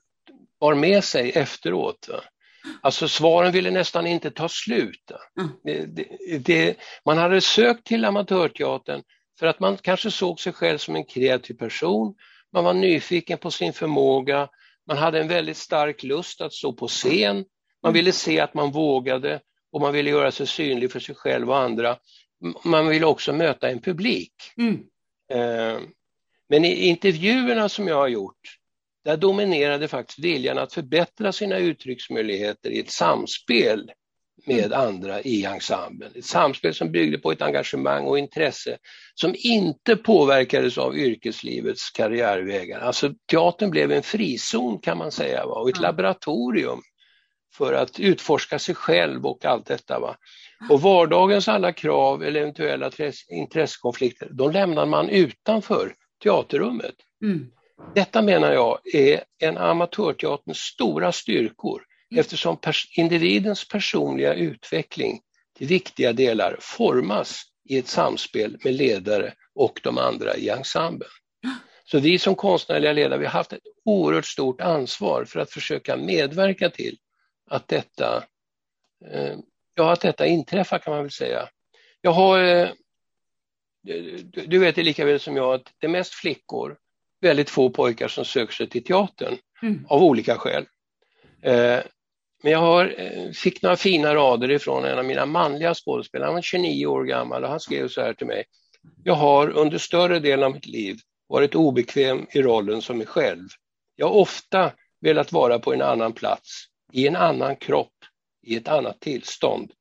[0.59, 2.09] bar med sig efteråt.
[2.81, 5.11] Alltså svaren ville nästan inte ta slut.
[5.39, 5.51] Mm.
[5.63, 9.03] Det, det, det, man hade sökt till amatörteatern
[9.39, 12.15] för att man kanske såg sig själv som en kreativ person,
[12.53, 14.49] man var nyfiken på sin förmåga,
[14.87, 17.45] man hade en väldigt stark lust att stå på scen,
[17.83, 17.93] man mm.
[17.93, 19.39] ville se att man vågade
[19.71, 21.97] och man ville göra sig synlig för sig själv och andra.
[22.63, 24.33] Man ville också möta en publik.
[24.57, 24.79] Mm.
[25.31, 25.81] Eh,
[26.49, 28.57] men i intervjuerna som jag har gjort
[29.05, 33.91] där dominerade faktiskt viljan att förbättra sina uttrycksmöjligheter i ett samspel
[34.45, 34.79] med mm.
[34.79, 36.11] andra i ensemblen.
[36.15, 38.77] Ett samspel som byggde på ett engagemang och intresse
[39.15, 42.79] som inte påverkades av yrkeslivets karriärvägar.
[42.79, 45.53] Alltså teatern blev en frizon kan man säga va?
[45.53, 46.81] och ett laboratorium
[47.53, 49.99] för att utforska sig själv och allt detta.
[49.99, 50.17] Va?
[50.69, 52.91] Och vardagens alla krav eller eventuella
[53.29, 56.95] intressekonflikter, de lämnar man utanför teaterrummet.
[57.23, 57.47] Mm.
[57.95, 62.19] Detta menar jag är en amatörteaterns stora styrkor mm.
[62.19, 65.19] eftersom pers individens personliga utveckling
[65.57, 71.09] till viktiga delar formas i ett samspel med ledare och de andra i ensemblen.
[71.85, 75.97] Så vi som konstnärliga ledare vi har haft ett oerhört stort ansvar för att försöka
[75.97, 76.97] medverka till
[77.49, 78.23] att detta,
[79.11, 79.35] eh,
[79.75, 81.49] ja, att detta inträffar kan man väl säga.
[82.01, 82.69] Jag har, eh,
[84.47, 86.77] du vet det lika väl som jag att det är mest flickor,
[87.21, 89.85] väldigt få pojkar som söker sig till teatern mm.
[89.89, 90.65] av olika skäl.
[91.41, 91.79] Eh,
[92.43, 92.93] men jag har,
[93.33, 97.43] fick några fina rader ifrån en av mina manliga skådespelare, han var 29 år gammal
[97.43, 98.43] och han skrev så här till mig.
[99.03, 103.47] Jag har under större delen av mitt liv varit obekväm i rollen som mig själv.
[103.95, 108.05] Jag har ofta velat vara på en annan plats i en annan kropp,
[108.41, 109.71] i ett annat tillstånd.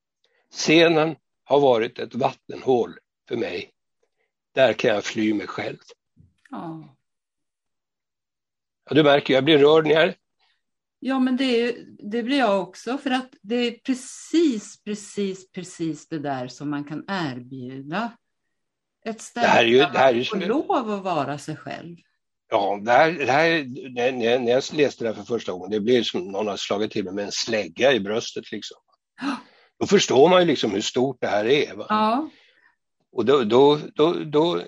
[0.50, 2.98] Scenen har varit ett vattenhål
[3.28, 3.70] för mig.
[4.54, 5.78] Där kan jag fly mig själv.
[6.50, 6.96] Ja.
[8.84, 10.14] ja du märker, jag blir rörd när jag...
[10.98, 16.18] Ja, men det, det blir jag också, för att det är precis, precis, precis det
[16.18, 18.12] där som man kan erbjuda.
[19.04, 20.40] Ett ställe det här är ju, det här är ju som...
[20.40, 21.96] lov att vara sig själv.
[22.52, 25.80] Ja, det här, det här, när, när jag läste det här för första gången, det
[25.80, 28.52] blev som någon har slagit till mig med en slägga i bröstet.
[28.52, 28.76] Liksom.
[29.80, 31.74] Då förstår man ju liksom hur stort det här är.
[31.74, 31.86] Va?
[31.88, 32.28] Ja.
[33.12, 34.62] Och då, då, då, då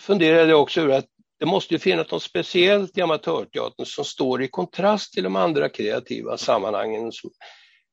[0.00, 1.06] funderade jag också över att
[1.38, 5.68] det måste ju finnas något speciellt i amatörteatern som står i kontrast till de andra
[5.68, 7.12] kreativa sammanhangen.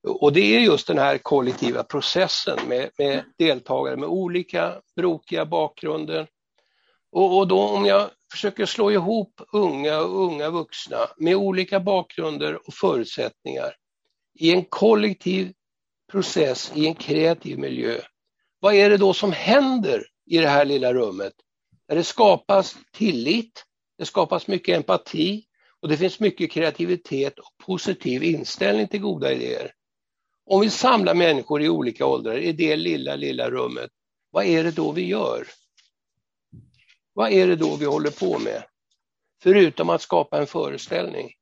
[0.08, 6.28] Och det är just den här kollektiva processen med, med deltagare med olika brokiga bakgrunder,
[7.12, 12.68] och, och, då om jag försöker slå ihop unga och unga vuxna med olika bakgrunder
[12.68, 13.76] och förutsättningar
[14.40, 15.54] i en kollektiv
[16.12, 18.02] process, i en kreativ miljö.
[18.60, 21.34] Vad är det då som händer i det här lilla rummet?
[21.88, 23.66] Där det skapas tillit,
[23.98, 25.46] det skapas mycket empati
[25.82, 29.72] och det finns mycket kreativitet och positiv inställning till goda idéer.
[30.46, 33.90] Om vi samlar människor i olika åldrar i det lilla, lilla rummet,
[34.32, 35.48] vad är det då vi gör?
[37.22, 38.64] Vad är det då vi håller på med?
[39.44, 41.34] Förutom att skapa en föreställning.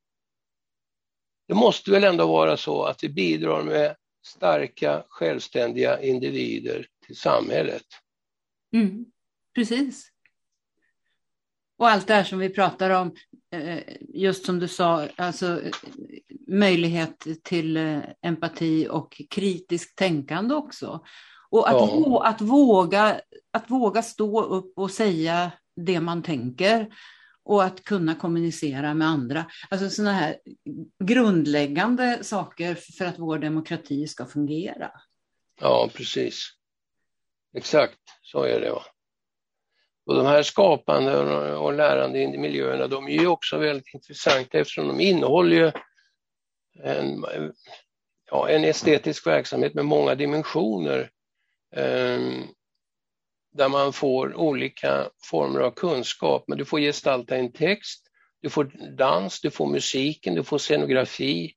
[1.48, 7.82] Det måste väl ändå vara så att vi bidrar med starka, självständiga individer till samhället.
[8.72, 9.04] Mm,
[9.54, 10.08] precis.
[11.78, 13.14] Och allt det här som vi pratar om,
[13.52, 15.60] eh, just som du sa, alltså
[16.46, 21.04] möjlighet till eh, empati och kritiskt tänkande också.
[21.50, 22.22] Och att, ja.
[22.24, 25.52] att, våga, att våga stå upp och säga
[25.84, 26.88] det man tänker
[27.44, 29.44] och att kunna kommunicera med andra.
[29.70, 30.36] Alltså sådana här
[31.04, 34.90] grundläggande saker för att vår demokrati ska fungera.
[35.60, 36.48] Ja, precis.
[37.56, 38.70] Exakt, så är det.
[38.70, 38.82] Va?
[40.06, 41.16] Och de här skapande
[41.56, 45.72] och lärande miljöerna, de är ju också väldigt intressanta eftersom de innehåller
[46.82, 47.24] en,
[48.30, 51.10] ja, en estetisk verksamhet med många dimensioner.
[51.76, 52.48] Um,
[53.52, 56.44] där man får olika former av kunskap.
[56.48, 58.06] Men du får gestalta en text,
[58.42, 61.54] du får dans, du får musiken, du får scenografi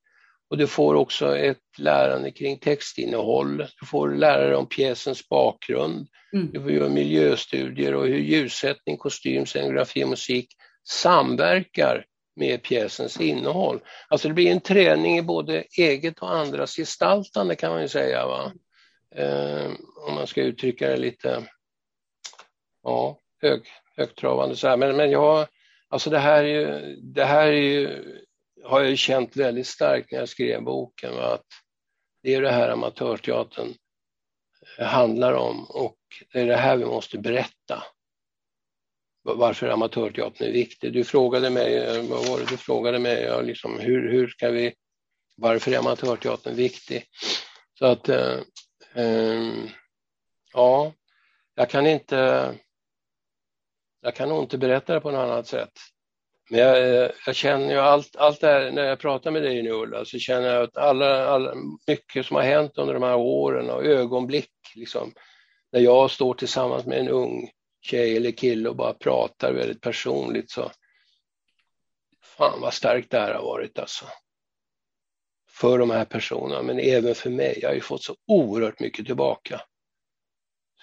[0.50, 3.66] och du får också ett lärande kring textinnehåll.
[3.80, 6.08] Du får lära dig om pjäsens bakgrund.
[6.32, 6.50] Mm.
[6.52, 10.48] Du får göra miljöstudier och hur ljussättning, kostym, scenografi och musik
[10.88, 12.04] samverkar
[12.36, 13.80] med pjäsens innehåll.
[14.08, 18.26] Alltså det blir en träning i både eget och andras gestaltande kan man ju säga.
[18.26, 18.52] Va?
[19.16, 19.70] Eh,
[20.08, 21.42] om man ska uttrycka det lite
[22.84, 23.62] ja, hög,
[23.96, 24.76] högtravande så här.
[24.76, 25.46] Men, men jag,
[25.88, 28.04] alltså det här, är ju, det här är ju,
[28.64, 31.46] har jag känt väldigt starkt när jag skrev boken, att
[32.22, 33.74] det är det här amatörteatern
[34.78, 35.98] handlar om och
[36.32, 37.82] det är det här vi måste berätta.
[39.22, 40.92] Varför amatörteatern är viktig.
[40.92, 44.74] Du frågade mig, vad var det du frågade mig, ja, liksom, hur, hur ska vi,
[45.36, 47.04] varför är amatörteatern viktig?
[47.78, 48.38] Så att, eh,
[48.94, 49.52] eh,
[50.52, 50.92] ja,
[51.54, 52.54] jag kan inte
[54.04, 55.72] jag kan nog inte berätta det på något annat sätt.
[56.50, 59.70] Men jag, jag känner ju allt, allt det här, när jag pratar med dig nu
[59.70, 61.54] Ulla, så känner jag att alla, alla,
[61.86, 65.12] mycket som har hänt under de här åren och ögonblick, liksom,
[65.72, 67.50] när jag står tillsammans med en ung
[67.82, 70.70] tjej eller kille och bara pratar väldigt personligt så
[72.22, 74.04] Fan vad starkt det här har varit alltså.
[75.50, 77.58] För de här personerna, men även för mig.
[77.62, 79.60] Jag har ju fått så oerhört mycket tillbaka.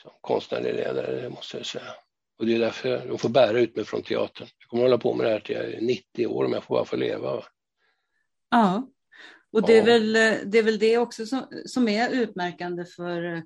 [0.01, 1.95] Som konstnärlig ledare, det måste jag säga.
[2.41, 4.47] Och det är därför de får bära ut mig från teatern.
[4.59, 6.75] Jag kommer hålla på med det här till jag är 90 år om jag får
[6.75, 7.43] bara få leva.
[8.49, 8.87] Ja,
[9.51, 9.85] och det är, ja.
[9.85, 10.13] väl,
[10.51, 13.43] det är väl det också som, som är utmärkande för,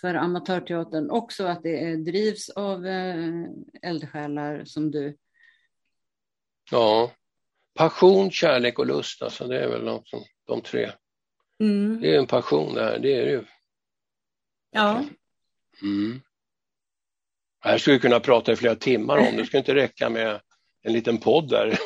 [0.00, 3.44] för amatörteatern också, att det drivs av eh,
[3.82, 5.16] eldsjälar som du.
[6.70, 7.12] Ja,
[7.74, 10.02] passion, kärlek och lust, alltså det är väl de,
[10.46, 10.90] de tre.
[11.60, 12.00] Mm.
[12.00, 13.44] Det är en passion det här, det är det ju.
[14.70, 15.04] Ja.
[15.82, 16.20] Mm.
[17.64, 20.40] Jag skulle kunna prata i flera timmar om det, skulle inte räcka med
[20.82, 21.78] en liten podd där.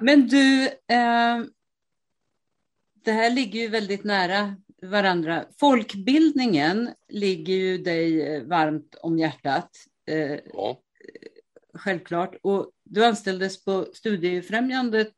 [0.00, 1.40] Men du, eh,
[3.04, 5.44] det här ligger ju väldigt nära varandra.
[5.60, 9.70] Folkbildningen ligger ju dig varmt om hjärtat.
[10.08, 10.80] Eh, ja.
[11.74, 12.34] Självklart.
[12.42, 15.12] Och du anställdes på Studiefrämjandet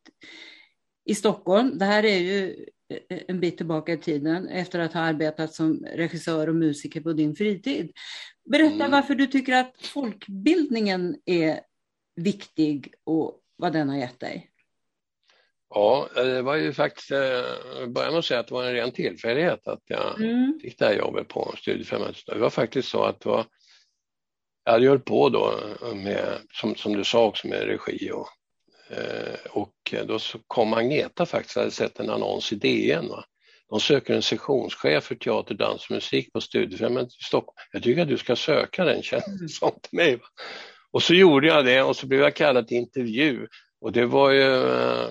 [1.05, 1.79] i Stockholm.
[1.79, 2.67] Det här är ju
[3.09, 7.37] en bit tillbaka i tiden efter att ha arbetat som regissör och musiker på din
[7.37, 7.93] fritid.
[8.51, 8.91] Berätta mm.
[8.91, 11.61] varför du tycker att folkbildningen är
[12.17, 14.51] viktig och vad den har gett dig.
[15.71, 18.93] Ja, det var ju faktiskt, jag börjar med att säga att det var en ren
[18.93, 20.59] tillfällighet att jag mm.
[20.63, 22.27] fick det här jobbet på Studiefrämjandet.
[22.27, 23.47] Det var faktiskt så att det var,
[24.65, 25.61] jag hade hållit på då
[25.95, 28.44] med, som, som du sa också, med regi och Eh,
[29.51, 33.09] och då så kom Agneta faktiskt, hade sett en annons i DN.
[33.09, 33.25] Va?
[33.69, 37.57] De söker en sektionschef för teater, dans och musik på Studiefrämjandet i Stockholm.
[37.73, 39.49] Jag tycker att du ska söka den, kändes mm.
[39.49, 40.17] som till mig.
[40.17, 40.27] Va?
[40.93, 43.47] Och så gjorde jag det och så blev jag kallad till intervju
[43.81, 45.11] och det var ju eh,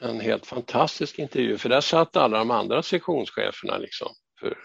[0.00, 4.08] en helt fantastisk intervju för där satt alla de andra sektionscheferna liksom
[4.40, 4.56] för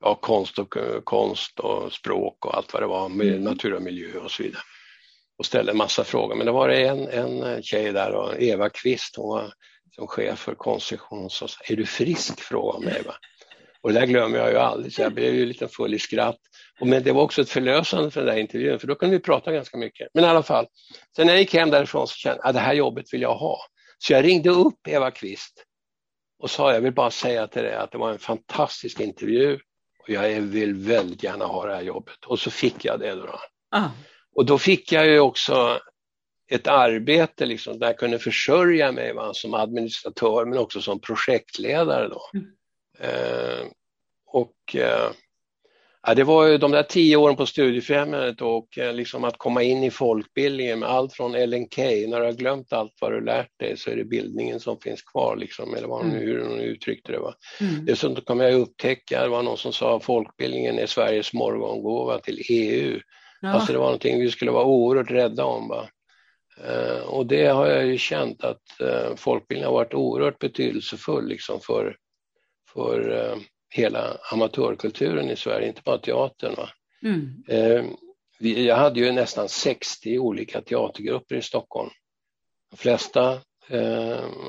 [0.00, 3.42] ja, konst, och, konst och språk och allt vad det var, med mm.
[3.42, 4.62] natur och miljö och så vidare
[5.38, 6.34] och ställde en massa frågor.
[6.34, 9.52] Men det var en, en tjej där, då, Eva Kvist, hon var
[9.94, 12.40] som chef för konstruktion, och sa är du frisk?
[12.40, 13.02] frågade mig.
[13.02, 13.14] Va?
[13.80, 16.38] Och det där glömmer jag ju aldrig, så jag blev ju lite full i skratt.
[16.80, 19.52] Men det var också ett förlösande för den där intervjun, för då kunde vi prata
[19.52, 20.08] ganska mycket.
[20.14, 20.66] Men i alla fall,
[21.16, 23.34] sen när jag gick hem därifrån så kände jag att det här jobbet vill jag
[23.34, 23.58] ha.
[23.98, 25.64] Så jag ringde upp Eva Kvist
[26.42, 29.58] och sa, jag vill bara säga till dig att det var en fantastisk intervju
[30.02, 32.24] och jag vill väldigt gärna ha det här jobbet.
[32.26, 33.40] Och så fick jag det då.
[33.70, 33.88] Ah.
[34.36, 35.80] Och då fick jag ju också
[36.50, 42.08] ett arbete liksom, där jag kunde försörja mig va, som administratör men också som projektledare.
[42.08, 42.20] Då.
[42.34, 42.46] Mm.
[42.98, 43.66] Eh,
[44.26, 45.10] och eh,
[46.06, 49.62] ja, det var ju de där tio åren på Studiefrämjandet och eh, liksom att komma
[49.62, 53.58] in i folkbildningen med allt från LNK, när du har glömt allt vad du lärt
[53.58, 56.16] dig så är det bildningen som finns kvar, liksom, eller vad mm.
[56.16, 57.18] hur hon uttryckte det.
[57.18, 57.34] Va?
[57.60, 57.84] Mm.
[57.84, 63.00] Dessutom kom jag upptäcka, det var någon som sa folkbildningen är Sveriges morgongåva till EU.
[63.46, 63.52] Ja.
[63.52, 65.68] Alltså det var någonting vi skulle vara oerhört rädda om.
[65.68, 65.88] Va?
[66.64, 71.60] Eh, och det har jag ju känt att eh, folkbildningen har varit oerhört betydelsefull liksom
[71.60, 71.96] för,
[72.72, 73.36] för eh,
[73.70, 76.54] hela amatörkulturen i Sverige, inte bara teatern.
[76.54, 76.68] Va?
[77.02, 77.44] Mm.
[77.48, 77.84] Eh,
[78.38, 81.90] vi, jag hade ju nästan 60 olika teatergrupper i Stockholm.
[82.70, 83.40] De flesta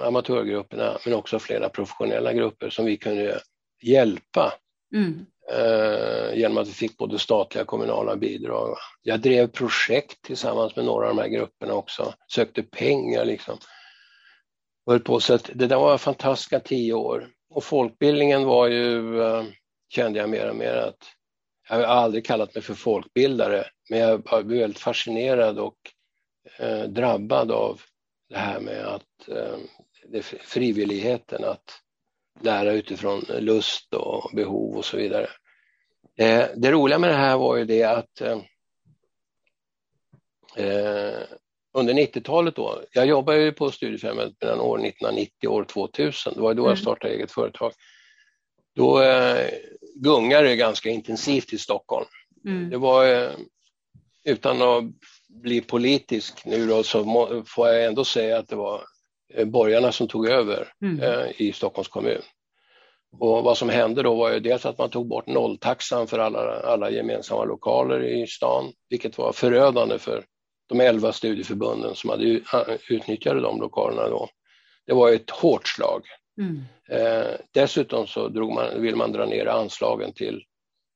[0.04, 3.40] amatörgrupperna men också flera professionella grupper som vi kunde
[3.82, 4.54] hjälpa.
[4.96, 8.78] Mm eh, genom att vi fick både statliga och kommunala bidrag.
[9.02, 13.58] Jag drev projekt tillsammans med några av de här grupperna också, sökte pengar liksom.
[15.04, 17.28] på, så att det där var fantastiska tio år.
[17.50, 19.44] Och folkbildningen var ju, eh,
[19.90, 21.04] kände jag mer och mer att
[21.70, 25.78] jag har aldrig kallat mig för folkbildare, men jag blev väldigt fascinerad och
[26.60, 27.82] eh, drabbad av
[28.30, 29.58] det här med att eh,
[30.08, 31.82] det, frivilligheten, att
[32.42, 35.30] lära utifrån lust och behov och så vidare.
[36.20, 38.40] Eh, det roliga med det här var ju det att eh,
[40.66, 41.22] eh
[41.74, 46.42] under 90-talet då, jag jobbade ju på Studiefrämjandet mellan år 1990 och år 2000, det
[46.42, 46.78] var då jag mm.
[46.78, 47.72] startade eget företag.
[48.76, 49.50] Då eh,
[49.96, 52.06] gungade det ganska intensivt i Stockholm.
[52.46, 52.70] Mm.
[52.70, 53.32] Det var, eh,
[54.24, 54.84] utan att
[55.30, 58.82] bli politisk nu då, så må, får jag ändå säga att det var
[59.46, 61.02] borgarna som tog över mm.
[61.02, 62.22] eh, i Stockholms kommun.
[63.12, 66.60] Och vad som hände då var ju dels att man tog bort nolltaxan för alla,
[66.60, 70.26] alla gemensamma lokaler i stan, vilket var förödande för
[70.68, 72.42] de elva studieförbunden som hade
[72.90, 74.30] utnyttjade de lokalerna då.
[74.86, 76.04] Det var ett hårt slag.
[76.42, 76.64] Mm.
[76.90, 80.44] Eh, dessutom så drog man, vill man dra ner anslagen till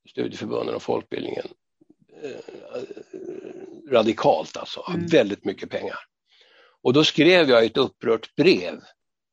[0.09, 1.47] studieförbunden och folkbildningen
[2.23, 2.81] eh,
[3.91, 5.05] radikalt alltså, mm.
[5.05, 5.97] väldigt mycket pengar.
[6.83, 8.81] Och då skrev jag ett upprört brev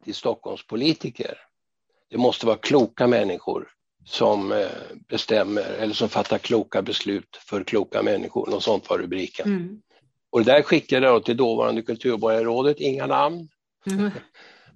[0.04, 1.38] till Stockholms politiker
[2.10, 3.68] det måste vara kloka människor
[4.04, 4.68] som eh,
[5.08, 8.50] bestämmer eller som fattar kloka beslut för kloka människor.
[8.50, 9.46] Något sånt var rubriken.
[9.46, 9.82] Mm.
[10.30, 13.48] Och det där skickade jag till dåvarande kulturborgarrådet, inga namn.
[13.86, 14.02] Mm.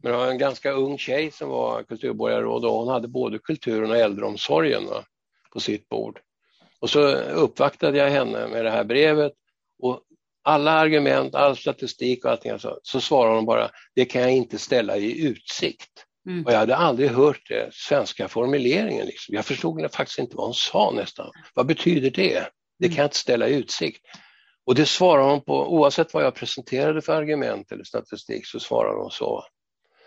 [0.03, 3.91] Men det var en ganska ung tjej som var kulturborgarråd och hon hade både kulturen
[3.91, 5.05] och äldreomsorgen va,
[5.53, 6.21] på sitt bord.
[6.81, 9.33] Och så uppvaktade jag henne med det här brevet
[9.79, 10.01] och
[10.43, 14.59] alla argument, all statistik och allting, alltså, så svarade hon bara, det kan jag inte
[14.59, 16.07] ställa i utsikt.
[16.27, 16.45] Mm.
[16.45, 19.07] Och jag hade aldrig hört det, svenska formuleringen.
[19.07, 19.35] Liksom.
[19.35, 21.31] Jag förstod faktiskt inte vad hon sa nästan.
[21.55, 22.49] Vad betyder det?
[22.79, 24.01] Det kan jag inte ställa i utsikt.
[24.67, 29.03] Och det svarar hon på, oavsett vad jag presenterade för argument eller statistik så svarar
[29.03, 29.45] hon så.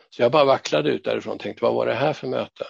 [0.09, 2.65] Så jag bara vacklade ut därifrån och tänkte, vad var det här för möte?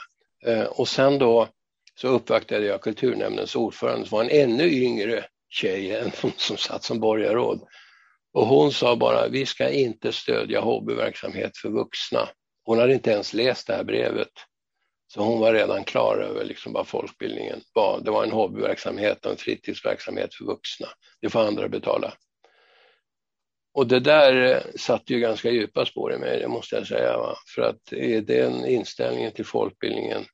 [0.46, 1.48] Eh, och sen då
[1.96, 6.84] så uppvaktade jag kulturnämndens ordförande som var en ännu yngre tjej än hon som satt
[6.84, 7.68] som borgarråd.
[8.34, 12.30] Och hon sa bara, vi ska inte stödja hobbyverksamhet för vuxna.
[12.64, 14.32] Hon hade inte ens läst det här brevet.
[15.08, 18.02] Så hon var redan klar över liksom vad folkbildningen var.
[18.02, 20.88] Det var en hobbyverksamhet och en fritidsverksamhet för vuxna.
[21.22, 22.14] Det får andra betala.
[23.74, 27.18] Och det där eh, satte ju ganska djupa spår i mig, det måste jag säga.
[27.18, 27.36] Va?
[27.56, 30.26] För att är den inställningen till folkbildningen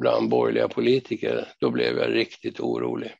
[0.00, 3.14] bland borgerliga politiker, då blev jag riktigt orolig.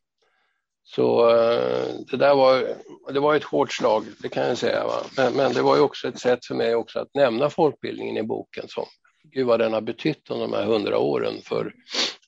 [0.85, 2.77] Så eh, det där var,
[3.13, 4.85] det var ett hårt slag, det kan jag säga.
[5.17, 8.23] Men, men det var ju också ett sätt för mig också att nämna folkbildningen i
[8.23, 8.85] boken som,
[9.23, 11.75] gud vad den har betytt under de här hundra åren för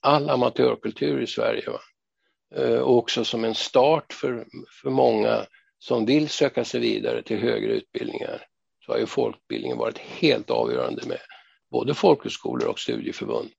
[0.01, 1.69] all amatörkultur i Sverige.
[1.69, 1.79] Va?
[2.55, 4.45] Eh, och också som en start för,
[4.81, 5.45] för många
[5.79, 8.41] som vill söka sig vidare till högre utbildningar
[8.85, 11.19] så har ju folkbildningen varit helt avgörande med
[11.71, 13.49] både folkhögskolor och studieförbund.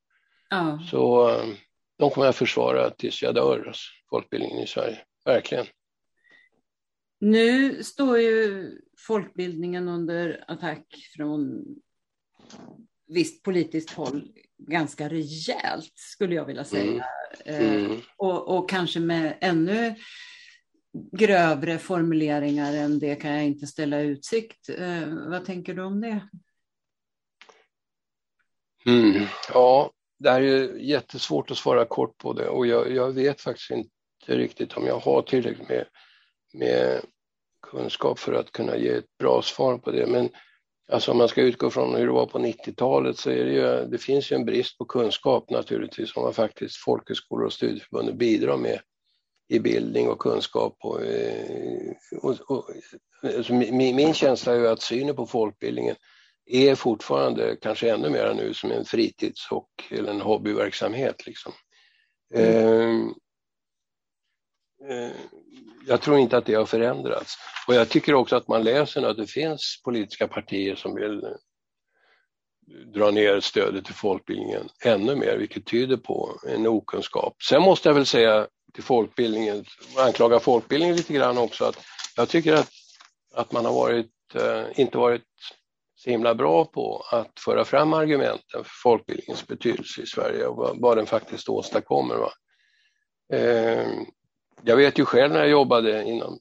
[0.51, 0.79] Ja.
[0.91, 1.45] Så eh,
[1.99, 4.99] de kommer jag försvara tills jag dör, alltså, folkbildningen i Sverige.
[5.25, 5.67] Verkligen.
[7.21, 10.87] Nu står ju folkbildningen under attack
[11.17, 11.65] från
[13.07, 17.05] visst politiskt håll ganska rejält, skulle jag vilja säga.
[17.45, 17.67] Mm.
[17.67, 17.91] Mm.
[17.91, 19.95] Eh, och, och, kanske med ännu
[21.13, 24.69] grövre formuleringar än det kan jag inte ställa utsikt.
[24.69, 26.29] Eh, vad tänker du om det?
[28.87, 29.27] Mm.
[29.53, 33.71] Ja, det här är jättesvårt att svara kort på det och jag, jag, vet faktiskt
[33.71, 33.89] inte
[34.27, 35.85] riktigt om jag har tillräckligt med,
[36.55, 37.01] med
[37.63, 40.07] kunskap för att kunna ge ett bra svar på det.
[40.07, 40.29] Men
[40.93, 43.87] alltså om man ska utgå från hur det var på 90-talet så är det ju,
[43.91, 48.57] det finns ju en brist på kunskap naturligtvis om vad faktiskt folkhögskolor och studieförbund bidrar
[48.57, 48.81] med
[49.49, 50.77] i bildning och kunskap.
[50.81, 51.93] Och, eh,
[52.23, 52.71] och, och,
[53.37, 55.97] alltså min, min känsla är ju att synen på folkbildningen
[56.49, 61.27] är fortfarande, kanske ännu mer nu, som en fritids och eller en hobbyverksamhet.
[61.27, 61.53] Liksom.
[62.35, 63.15] Mm.
[64.89, 65.13] Eh, eh,
[65.87, 67.37] jag tror inte att det har förändrats.
[67.67, 71.23] Och jag tycker också att man läser att det finns politiska partier som vill
[72.95, 77.43] dra ner stödet till folkbildningen ännu mer, vilket tyder på en okunskap.
[77.43, 79.65] Sen måste jag väl säga till folkbildningen,
[79.97, 81.79] anklaga folkbildningen lite grann också, att
[82.17, 82.71] jag tycker att,
[83.35, 85.23] att man har varit, eh, inte varit
[85.99, 90.81] så himla bra på att föra fram argumenten för folkbildningens betydelse i Sverige och vad,
[90.81, 92.17] vad den faktiskt åstadkommer.
[92.17, 92.31] Va?
[93.33, 93.89] Eh,
[94.63, 96.39] jag vet ju själv när jag jobbade inom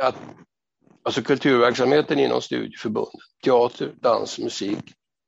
[0.00, 0.16] att
[1.02, 4.84] alltså kulturverksamheten inom studieförbundet, teater, dans, musik,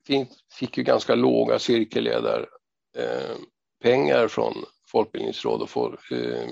[0.07, 0.29] fick,
[0.59, 2.49] fick ju ganska låga cirkelledarpengar
[3.85, 4.55] ehm, eh, från
[4.91, 6.49] Folkbildningsråd och folk, eh,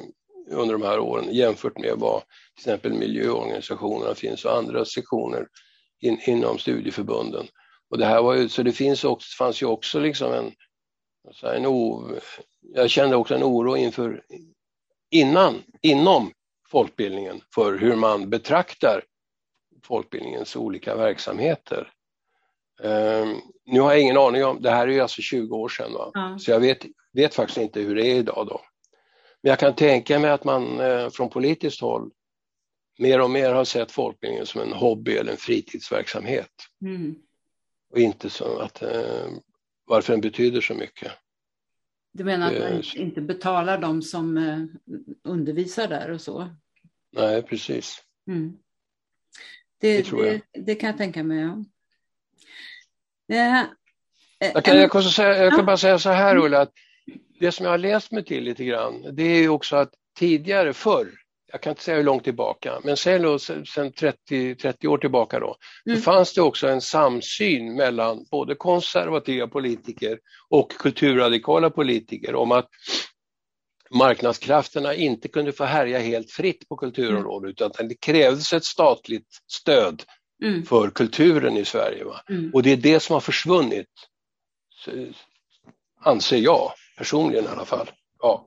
[0.50, 5.46] under de här åren jämfört med vad till exempel miljöorganisationerna finns och andra sektioner
[6.00, 7.46] in, inom studieförbunden.
[7.90, 10.52] Och det här var ju, så det finns också, fanns ju också liksom en,
[11.42, 12.08] en o,
[12.60, 14.22] jag kände också en oro inför
[15.10, 16.32] innan, inom
[16.70, 19.04] folkbildningen för hur man betraktar
[19.84, 21.92] folkbildningens olika verksamheter.
[22.82, 25.92] Um, nu har jag ingen aning om, det här är ju alltså 20 år sedan,
[25.92, 26.10] va?
[26.14, 26.38] Ja.
[26.38, 28.60] så jag vet, vet faktiskt inte hur det är idag då.
[29.42, 32.10] Men jag kan tänka mig att man eh, från politiskt håll
[33.00, 36.50] mer och mer har sett folkbildningen som en hobby eller en fritidsverksamhet.
[36.82, 37.14] Mm.
[37.90, 39.28] Och inte så att eh,
[39.84, 41.12] varför den betyder så mycket.
[42.12, 44.64] Du menar att man eh, inte betalar de som eh,
[45.24, 46.48] undervisar där och så?
[47.12, 48.02] Nej, precis.
[48.28, 48.52] Mm.
[49.80, 50.40] Det, det, tror jag.
[50.52, 51.40] Det, det, kan jag tänka mig.
[51.40, 51.64] Ja.
[53.34, 53.66] Eh,
[54.54, 56.72] jag, kan, jag, kan säga, jag kan bara säga så här Ulla, att
[57.40, 60.72] det som jag har läst mig till lite grann, det är ju också att tidigare,
[60.72, 61.20] förr,
[61.52, 65.40] jag kan inte säga hur långt tillbaka, men säg då sedan 30, 30 år tillbaka
[65.40, 65.98] då, mm.
[65.98, 72.68] så fanns det också en samsyn mellan både konservativa politiker och kulturradikala politiker om att
[73.90, 77.70] marknadskrafterna inte kunde få härja helt fritt på kulturområdet mm.
[77.70, 80.02] utan det krävdes ett statligt stöd
[80.42, 80.62] mm.
[80.66, 82.04] för kulturen i Sverige.
[82.28, 82.50] Mm.
[82.54, 83.88] Och det är det som har försvunnit,
[86.00, 87.90] anser jag personligen i alla fall.
[88.18, 88.46] Ja.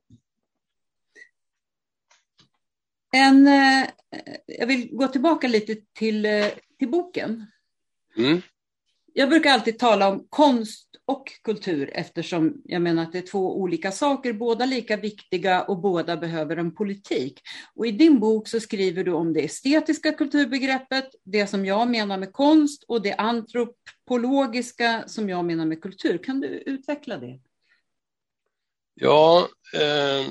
[3.16, 3.90] En, eh,
[4.46, 6.48] jag vill gå tillbaka lite till, eh,
[6.80, 7.46] till boken.
[8.18, 8.42] Mm.
[9.14, 13.60] Jag brukar alltid tala om konst och kultur eftersom jag menar att det är två
[13.62, 17.42] olika saker, båda lika viktiga och båda behöver en politik.
[17.76, 22.18] Och i din bok så skriver du om det estetiska kulturbegreppet, det som jag menar
[22.18, 26.18] med konst och det antropologiska som jag menar med kultur.
[26.18, 27.40] Kan du utveckla det?
[28.94, 30.28] Ja, eh,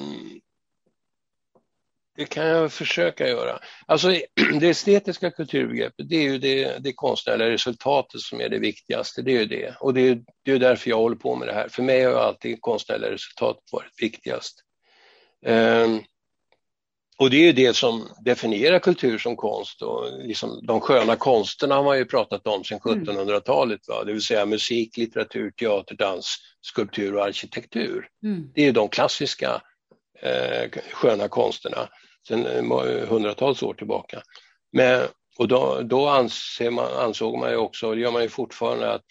[2.17, 3.59] det kan jag försöka göra.
[3.87, 4.09] Alltså,
[4.61, 9.23] det estetiska kulturbegreppet, det är ju det, det konstnärliga resultatet som är det viktigaste.
[9.23, 9.77] Det är ju det.
[9.81, 11.69] Och det är, det är därför jag håller på med det här.
[11.69, 14.65] För mig har alltid konstnärliga resultat varit viktigast.
[15.47, 16.03] Um,
[17.19, 19.83] och det är ju det som definierar kultur som konst.
[19.83, 23.89] Och liksom de sköna konsterna har man ju pratat om sedan 1700-talet.
[23.89, 24.05] Va?
[24.05, 28.09] Det vill säga musik, litteratur, teater, dans, skulptur och arkitektur.
[28.25, 28.51] Mm.
[28.55, 29.63] Det är de klassiska
[30.23, 31.89] eh, sköna konsterna
[32.29, 34.23] sedan eh, hundratals år tillbaka.
[34.73, 35.09] Men,
[35.39, 38.93] och då, då anser man, ansåg man ju också, och det gör man ju fortfarande,
[38.93, 39.03] att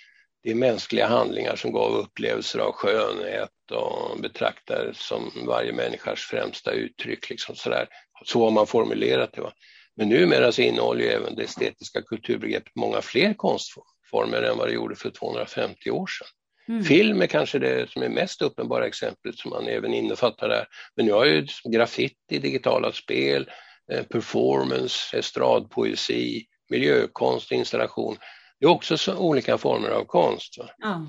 [0.43, 6.71] det är mänskliga handlingar som gav upplevelser av skönhet och betraktar som varje människas främsta
[6.71, 7.29] uttryck.
[7.29, 7.87] Liksom sådär.
[8.25, 9.41] Så har man formulerat det.
[9.41, 9.53] Va?
[9.95, 14.73] Men numera så innehåller ju även det estetiska kulturbegreppet många fler konstformer än vad det
[14.73, 16.27] gjorde för 250 år sedan.
[16.71, 16.83] Mm.
[16.83, 20.67] Film är kanske det som är mest uppenbara exemplet som man även innefattar där.
[20.95, 23.49] Men nu har ju graffiti, digitala spel,
[23.91, 28.17] eh, performance, estradpoesi, miljökonst, installation.
[28.59, 30.57] Det är också så olika former av konst.
[30.83, 31.07] Mm.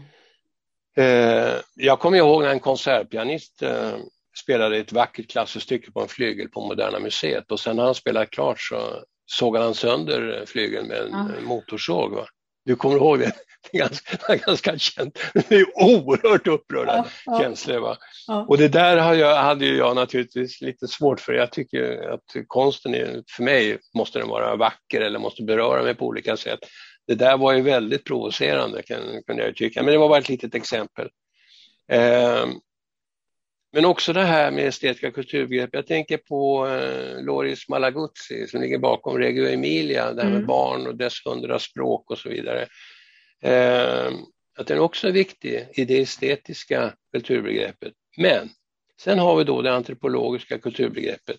[1.75, 3.97] Jag kommer ihåg när en konsertpianist eh,
[4.43, 7.95] spelade ett vackert klassiskt stycke på en flygel på Moderna Museet och sen när han
[7.95, 11.45] spelat klart så såg han sönder flygeln med en mm.
[11.45, 12.15] motorsåg.
[12.15, 12.27] Va?
[12.65, 13.33] Du kommer ihåg det?
[13.71, 15.19] Det är ganska, ganska känt.
[15.35, 17.81] Det är oerhört upprörande ja, känslor.
[17.81, 17.97] Va?
[18.27, 18.47] Ja.
[18.49, 21.33] Och det där har jag, hade jag naturligtvis lite svårt för.
[21.33, 25.95] Jag tycker att konsten, är, för mig måste den vara vacker eller måste beröra mig
[25.95, 26.61] på olika sätt.
[27.07, 28.83] Det där var ju väldigt provocerande
[29.27, 31.09] kunde jag tycka, men det var bara ett litet exempel.
[31.93, 32.47] Eh,
[33.73, 35.71] men också det här med estetiska kulturbegrepp.
[35.73, 40.47] Jag tänker på eh, Loris Malaguzzi som ligger bakom Reggio Emilia, det här med mm.
[40.47, 42.67] barn och dess hundra språk och så vidare.
[43.43, 44.13] Eh,
[44.59, 47.93] att den också är viktig i det estetiska kulturbegreppet.
[48.17, 48.49] Men
[49.01, 51.37] sen har vi då det antropologiska kulturbegreppet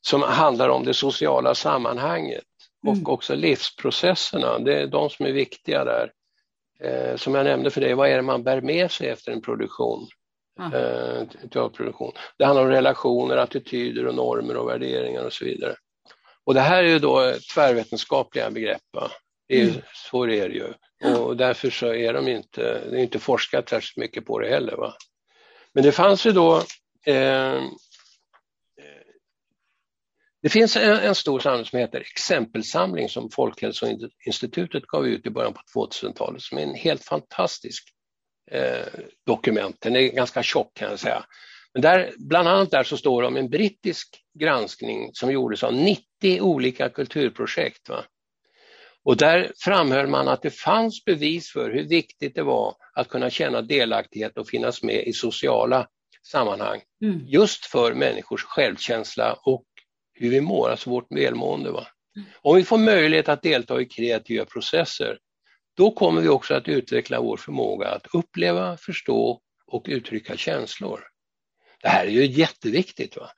[0.00, 2.44] som handlar om det sociala sammanhanget
[2.86, 3.06] och mm.
[3.06, 4.58] också livsprocesserna.
[4.58, 6.12] Det är de som är viktiga där.
[6.80, 9.42] Eh, som jag nämnde för dig, vad är det man bär med sig efter en
[9.42, 10.08] produktion?
[10.60, 12.12] eh, teaterproduktion.
[12.38, 15.74] Det handlar om relationer, attityder och normer och värderingar och så vidare.
[16.44, 18.82] Och det här är ju då tvärvetenskapliga begrepp.
[18.92, 19.10] Va?
[19.48, 19.82] Det är, mm.
[19.94, 20.72] Så är det ju.
[21.14, 24.76] Och därför så är de inte, det är inte forskat särskilt mycket på det heller.
[24.76, 24.94] Va?
[25.72, 26.56] Men det fanns ju då
[27.06, 27.62] eh,
[30.46, 35.54] det finns en, en stor samling som heter Exempelsamling som Folkhälsoinstitutet gav ut i början
[35.54, 37.88] på 2000-talet som är en helt fantastisk
[38.50, 38.86] eh,
[39.26, 39.76] dokument.
[39.80, 41.24] Den är ganska tjock kan jag säga.
[41.72, 45.74] Men där, bland annat där så står det om en brittisk granskning som gjordes av
[45.74, 47.88] 90 olika kulturprojekt.
[47.88, 48.04] Va?
[49.06, 53.30] Och där framhöll man att det fanns bevis för hur viktigt det var att kunna
[53.30, 55.88] känna delaktighet och finnas med i sociala
[56.32, 56.80] sammanhang.
[57.02, 57.20] Mm.
[57.26, 59.64] Just för människors självkänsla och
[60.14, 61.70] hur vi mår, alltså vårt välmående.
[61.70, 61.86] Va?
[62.16, 62.28] Mm.
[62.42, 65.18] Om vi får möjlighet att delta i kreativa processer
[65.76, 71.00] då kommer vi också att utveckla vår förmåga att uppleva, förstå och uttrycka känslor.
[71.82, 73.16] Det här är ju jätteviktigt.
[73.16, 73.30] Va?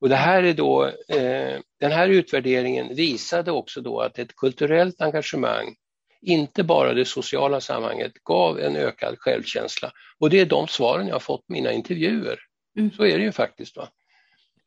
[0.00, 5.00] Och det här är då, eh, den här utvärderingen visade också då att ett kulturellt
[5.00, 5.74] engagemang,
[6.22, 9.92] inte bara det sociala sammanhanget, gav en ökad självkänsla.
[10.18, 12.38] Och det är de svaren jag har fått mina intervjuer.
[12.78, 12.90] Mm.
[12.92, 13.76] Så är det ju faktiskt.
[13.76, 13.88] Va?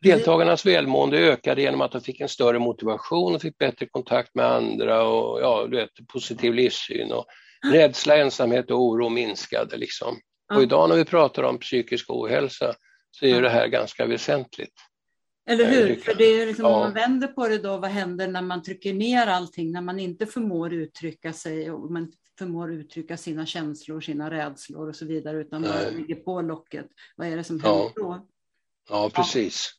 [0.02, 4.46] Deltagarnas välmående ökade genom att de fick en större motivation och fick bättre kontakt med
[4.46, 7.12] andra och ja, du vet, positiv livssyn.
[7.12, 7.26] Och
[7.72, 9.78] rädsla, ensamhet och oro minskade.
[9.78, 10.20] Liksom.
[10.54, 12.74] Och idag när vi pratar om psykisk ohälsa
[13.12, 14.74] så är det här ganska väsentligt.
[15.50, 15.96] Eller hur?
[15.96, 16.76] För det är liksom, ja.
[16.76, 20.00] om man vänder på det då, vad händer när man trycker ner allting, när man
[20.00, 25.38] inte förmår uttrycka sig och man förmår uttrycka sina känslor, sina rädslor och så vidare,
[25.38, 26.86] utan bara ligger på locket.
[27.16, 27.92] Vad är det som händer ja.
[27.96, 28.28] då?
[28.90, 29.72] Ja, precis.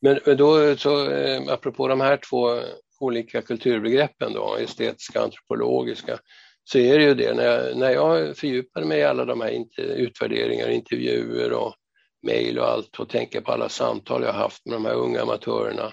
[0.00, 2.60] Men då, så, eh, apropå de här två
[3.00, 6.18] olika kulturbegreppen, då, estetiska och antropologiska,
[6.64, 9.64] så är det ju det, när jag, när jag fördjupade mig i alla de här
[9.78, 11.74] utvärderingar, intervjuer och
[12.22, 15.92] mejl och allt och tänker på alla samtal jag haft med de här unga amatörerna,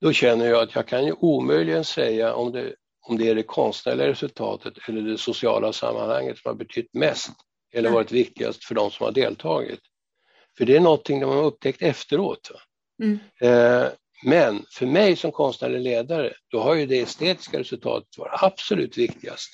[0.00, 3.42] då känner jag att jag kan ju omöjligen säga om det, om det är det
[3.42, 7.30] konstnärliga resultatet eller det sociala sammanhanget som har betytt mest
[7.72, 9.80] eller varit viktigast för de som har deltagit.
[10.58, 12.50] För det är någonting de har upptäckt efteråt.
[13.02, 13.18] Mm.
[13.40, 13.88] Eh,
[14.24, 19.50] men för mig som konstnärlig ledare, då har ju det estetiska resultatet varit absolut viktigast.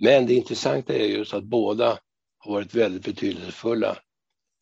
[0.00, 1.98] Men det intressanta är just att båda
[2.38, 3.98] har varit väldigt betydelsefulla.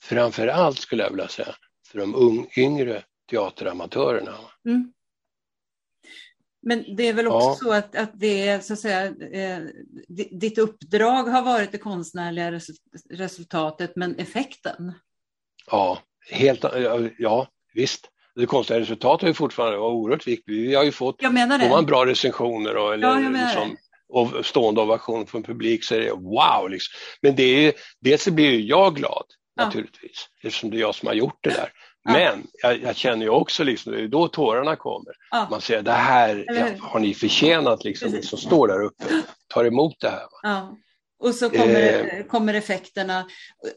[0.02, 1.54] Framför allt skulle jag vilja säga
[1.88, 4.34] för de yngre teateramatörerna.
[4.66, 4.92] Mm.
[6.62, 7.54] Men det är väl också ja.
[7.54, 9.62] så att, att det är så att säga, eh,
[10.30, 12.60] ditt uppdrag har varit det konstnärliga
[13.10, 14.92] resultatet, men effekten?
[15.66, 15.98] Ja,
[16.30, 16.64] helt,
[17.18, 18.08] ja visst.
[18.34, 20.54] Det konstnärliga resultatet är fortfarande oerhört viktigt.
[20.56, 21.68] Vi har ju fått jag menar det.
[21.68, 23.76] man bra recensioner och, eller, ja, liksom,
[24.08, 26.70] och stående ovation från publik så är det wow.
[26.70, 26.98] Liksom.
[27.22, 29.24] Men det är, dels blir ju jag glad
[29.54, 29.64] ja.
[29.64, 31.72] naturligtvis, eftersom det är jag som har gjort det där.
[32.04, 35.12] Men jag, jag, känner ju också, liksom, det är då tårarna kommer.
[35.30, 35.48] Ja.
[35.50, 39.04] Man säger det här ja, har ni förtjänat, liksom, som står där uppe
[39.48, 40.26] tar emot det här.
[40.42, 40.76] Ja.
[41.22, 42.24] Och så kommer, eh.
[42.24, 43.26] kommer effekterna.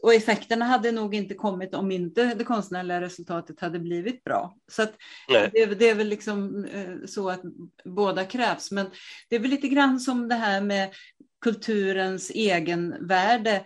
[0.02, 4.56] Och effekterna hade nog inte kommit om inte det konstnärliga resultatet hade blivit bra.
[4.72, 4.86] Så
[5.28, 7.40] det, det, är väl liksom eh, så att
[7.84, 8.70] båda krävs.
[8.70, 8.90] Men
[9.28, 10.94] det är väl lite grann som det här med
[11.40, 13.64] kulturens egenvärde.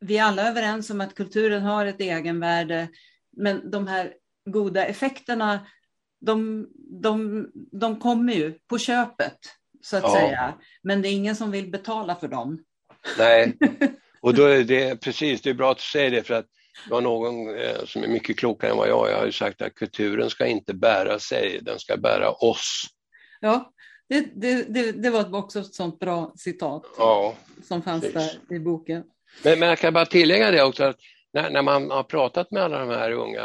[0.00, 2.88] Vi är alla överens om att kulturen har ett egenvärde
[3.36, 4.14] men de här
[4.50, 5.66] goda effekterna,
[6.20, 6.66] de,
[7.02, 9.38] de, de kommer ju på köpet,
[9.82, 10.12] så att ja.
[10.12, 10.54] säga.
[10.82, 12.64] Men det är ingen som vill betala för dem.
[13.18, 13.58] Nej,
[14.20, 16.46] och då är det precis, det är bra att du säger det för att
[16.84, 19.62] det var någon eh, som är mycket klokare än vad jag jag har ju sagt
[19.62, 22.86] att kulturen ska inte bära sig, den ska bära oss.
[23.40, 23.72] Ja,
[24.08, 27.34] det, det, det, det var också ett sånt bra citat ja,
[27.64, 28.38] som fanns precis.
[28.48, 29.04] där i boken.
[29.42, 30.96] Men, men jag kan bara tillägga det också, att
[31.32, 33.42] när, när man har pratat med alla de här unga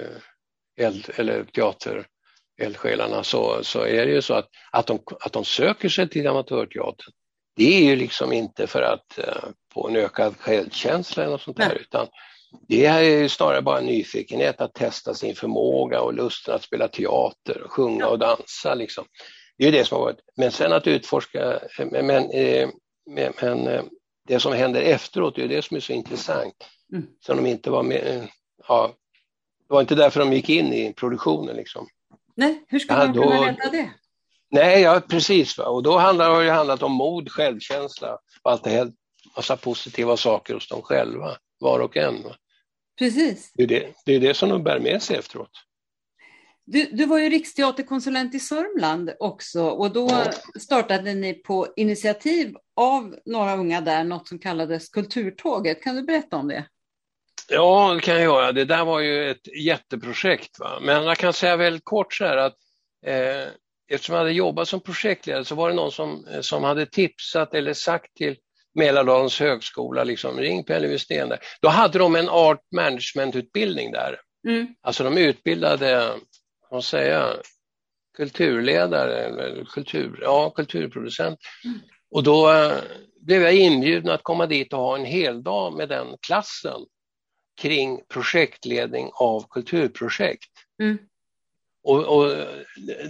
[0.00, 5.44] eh, eld, eller teatereldsjälarna så, så är det ju så att, att, de, att de
[5.44, 7.12] söker sig till amatörteatern.
[7.56, 11.56] Det är ju liksom inte för att uh, få en ökad självkänsla eller något sånt
[11.56, 12.06] där, utan
[12.68, 17.62] det är ju snarare bara nyfikenhet att testa sin förmåga och lusten att spela teater,
[17.62, 18.74] och sjunga och dansa.
[18.74, 19.04] Liksom.
[19.58, 20.20] Det är det som har varit.
[20.36, 22.68] Men sen att utforska, men, men, eh,
[23.10, 23.32] men
[24.30, 26.54] det som händer efteråt är det som är så intressant.
[26.92, 27.06] Mm.
[27.20, 28.28] Som de inte var med,
[28.68, 28.94] ja,
[29.68, 31.56] det var inte därför de gick in i produktionen.
[31.56, 31.88] Liksom.
[32.34, 33.90] Nej, hur ska man kunna veta det?
[34.50, 35.58] Nej, ja, precis.
[35.58, 35.64] Va?
[35.64, 38.92] Och då handlar det handlat om mod, självkänsla och allt det här,
[39.36, 42.22] massa positiva saker hos dem själva, var och en.
[42.22, 42.36] Va?
[42.98, 43.52] Precis.
[43.54, 45.50] Det är det, det är det som de bär med sig efteråt.
[46.64, 50.24] Du, du var ju riksteaterkonsulent i Sörmland också och då
[50.60, 55.82] startade ni på initiativ av några unga där något som kallades Kulturtåget.
[55.82, 56.64] Kan du berätta om det?
[57.48, 58.52] Ja, det kan jag göra.
[58.52, 60.58] Det där var ju ett jätteprojekt.
[60.58, 60.78] Va?
[60.82, 62.56] Men jag kan säga väldigt kort så här att
[63.06, 63.48] eh,
[63.90, 67.72] eftersom jag hade jobbat som projektledare så var det någon som, som hade tipsat eller
[67.72, 68.36] sagt till
[68.74, 71.38] Mälardalens högskola, liksom, ring Pelle Wistén där.
[71.62, 74.20] Då hade de en art management-utbildning där.
[74.48, 74.74] Mm.
[74.82, 76.14] Alltså de utbildade
[76.70, 77.36] man säga,
[78.16, 81.38] kulturledare eller kultur, ja, kulturproducent.
[81.64, 81.80] Mm.
[82.10, 82.78] Och då eh,
[83.20, 86.80] blev jag inbjuden att komma dit och ha en hel dag med den klassen
[87.60, 90.50] kring projektledning av kulturprojekt.
[90.82, 90.98] Mm.
[91.82, 92.36] Och, och,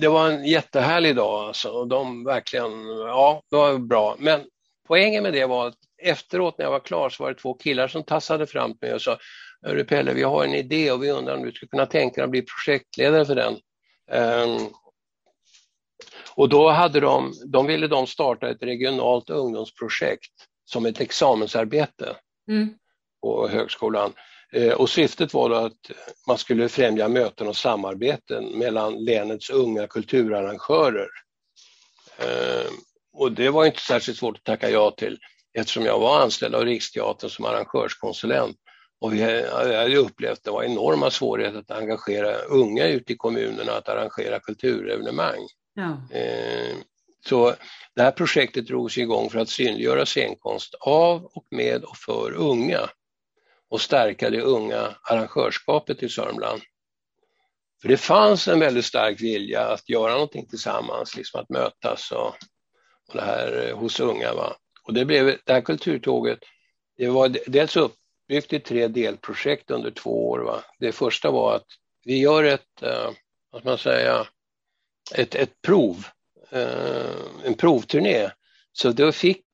[0.00, 4.16] det var en jättehärlig dag alltså, och de verkligen, ja, det var bra.
[4.18, 4.44] Men
[4.88, 7.88] poängen med det var att efteråt när jag var klar så var det två killar
[7.88, 9.18] som tassade fram till mig och sa
[9.62, 12.24] Hörru Pelle, vi har en idé och vi undrar om du skulle kunna tänka dig
[12.24, 13.56] att bli projektledare för den.
[14.12, 14.68] Um,
[16.34, 20.32] och då hade de, de ville de starta ett regionalt ungdomsprojekt
[20.64, 22.16] som ett examensarbete
[22.48, 22.74] mm.
[23.22, 24.12] på högskolan.
[24.56, 25.90] Uh, och syftet var att
[26.26, 31.08] man skulle främja möten och samarbeten mellan länets unga kulturarrangörer.
[32.20, 32.70] Uh,
[33.12, 35.18] och det var inte särskilt svårt att tacka ja till
[35.58, 38.56] eftersom jag var anställd av Riksteatern som arrangörskonsulent.
[39.00, 43.72] Och vi har upplevt att det var enorma svårigheter att engagera unga ute i kommunerna
[43.72, 45.46] att arrangera kulturevenemang.
[45.74, 46.16] Ja.
[46.16, 46.76] Eh,
[47.26, 47.54] så
[47.94, 52.90] det här projektet drogs igång för att synliggöra scenkonst av och med och för unga
[53.68, 56.62] och stärka det unga arrangörskapet i Sörmland.
[57.82, 62.26] För det fanns en väldigt stark vilja att göra någonting tillsammans, liksom att mötas och,
[63.08, 64.34] och det här eh, hos unga.
[64.34, 64.56] Va?
[64.82, 66.38] Och det, blev, det här kulturtåget,
[66.96, 70.38] det var dels uppbyggt i tre delprojekt under två år.
[70.38, 70.64] Va?
[70.78, 71.66] Det första var att
[72.04, 73.10] vi gör ett, eh,
[73.50, 74.26] vad ska man säga,
[75.14, 76.06] ett, ett prov,
[76.50, 78.30] eh, en provturné.
[78.72, 79.44] Så då fick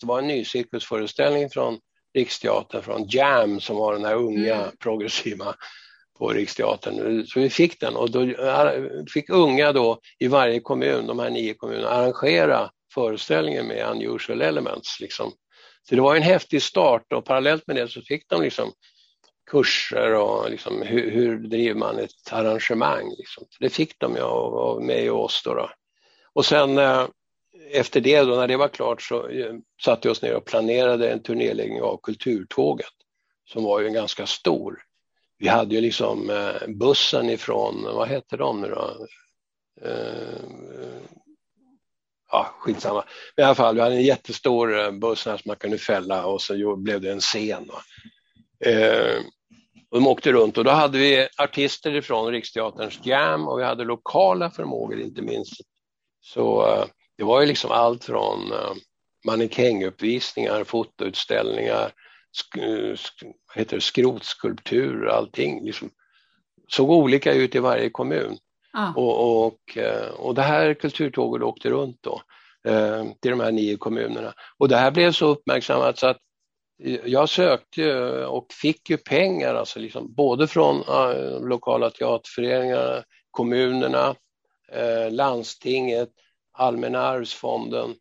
[0.00, 1.78] det var en ny cirkusföreställning från
[2.14, 4.76] Riksteatern, från Jam som var den här unga mm.
[4.76, 5.54] progressiva
[6.18, 7.26] på Riksteatern.
[7.26, 8.26] Så vi fick den och då
[9.14, 15.00] fick unga då i varje kommun, de här nio kommunerna, arrangera föreställningen med unusual elements.
[15.00, 15.32] Liksom.
[15.88, 18.72] Så det var en häftig start och parallellt med det så fick de liksom
[19.46, 23.14] kurser och liksom hur, hur driver man ett arrangemang.
[23.18, 23.44] Liksom.
[23.60, 25.42] Det fick de ju av, av mig och oss.
[25.44, 25.70] Då, då.
[26.32, 27.06] Och sen eh,
[27.70, 31.10] efter det, då, när det var klart, så eh, satte vi oss ner och planerade
[31.10, 32.86] en turnéläggning av Kulturtåget
[33.48, 34.82] som var ju en ganska stor.
[35.38, 39.06] Vi hade ju liksom eh, bussen ifrån, vad hette de nu då?
[39.82, 40.44] Eh,
[42.30, 43.04] ja, skitsamma.
[43.36, 46.26] Men i alla fall, vi hade en jättestor eh, buss buss som man kunde fälla
[46.26, 47.70] och så blev det en scen.
[48.64, 49.20] Eh,
[49.96, 53.84] och de åkte runt och då hade vi artister ifrån Riksteaterns Jam och vi hade
[53.84, 55.52] lokala förmågor inte minst.
[56.20, 56.84] Så eh,
[57.18, 58.72] det var ju liksom allt från eh,
[59.26, 61.92] mannekänguppvisningar, fotoutställningar,
[62.32, 62.58] sk
[62.96, 63.22] sk
[63.54, 65.64] heter det, skrotskulptur, allting.
[65.64, 65.90] Liksom,
[66.68, 68.38] såg olika ut i varje kommun.
[68.72, 68.92] Ah.
[68.92, 72.22] Och, och, eh, och det här kulturtåget åkte runt då
[72.68, 74.32] eh, till de här nio kommunerna.
[74.58, 76.18] Och det här blev så uppmärksammat så att
[77.04, 84.14] jag sökte och fick ju pengar, alltså liksom både från eh, lokala teaterföreningar, kommunerna,
[84.72, 86.08] eh, landstinget,
[86.58, 87.94] Allmänna arvsfonden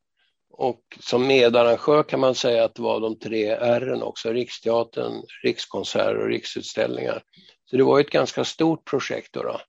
[0.57, 6.17] och som medarrangör kan man säga att det var de tre R också, Riksteatern, Rikskonserter
[6.17, 7.23] och Riksutställningar.
[7.65, 9.33] Så det var ett ganska stort projekt.
[9.33, 9.59] Då, då.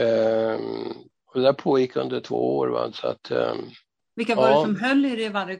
[0.00, 0.58] Eh,
[1.26, 2.68] och det där pågick under två år.
[2.68, 2.92] Va?
[2.92, 3.54] Så att, eh,
[4.16, 4.56] vilka var ja.
[4.56, 5.58] det som höll i, varje,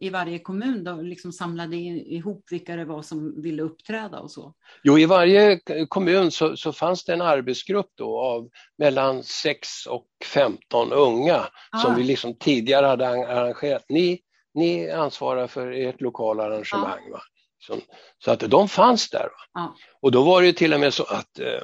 [0.00, 4.54] i varje kommun då, liksom samlade ihop vilka det var som ville uppträda och så?
[4.82, 10.06] Jo, i varje kommun så, så fanns det en arbetsgrupp då av mellan 6 och
[10.32, 11.78] 15 unga ah.
[11.78, 13.84] som vi liksom tidigare hade arrangerat.
[13.88, 14.20] Ni,
[14.54, 17.12] ni ansvarar för ert lokala arrangemang.
[17.14, 17.20] Ah.
[17.58, 17.76] Så,
[18.24, 19.28] så, att de fanns där.
[19.52, 19.68] Ah.
[20.00, 21.60] Och då var det till och med så att eh,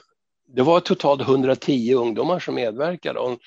[0.46, 3.18] det var totalt 110 ungdomar som medverkade.
[3.18, 3.38] Och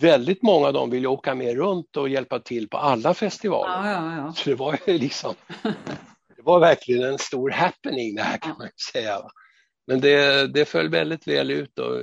[0.00, 3.90] väldigt många av dem ville åka med runt och hjälpa till på alla festivaler.
[3.90, 4.32] Ja, ja, ja.
[4.32, 5.34] Så det var liksom,
[6.36, 9.22] det var verkligen en stor happening det här kan man säga.
[9.86, 11.98] Men det, det föll väldigt väl ut och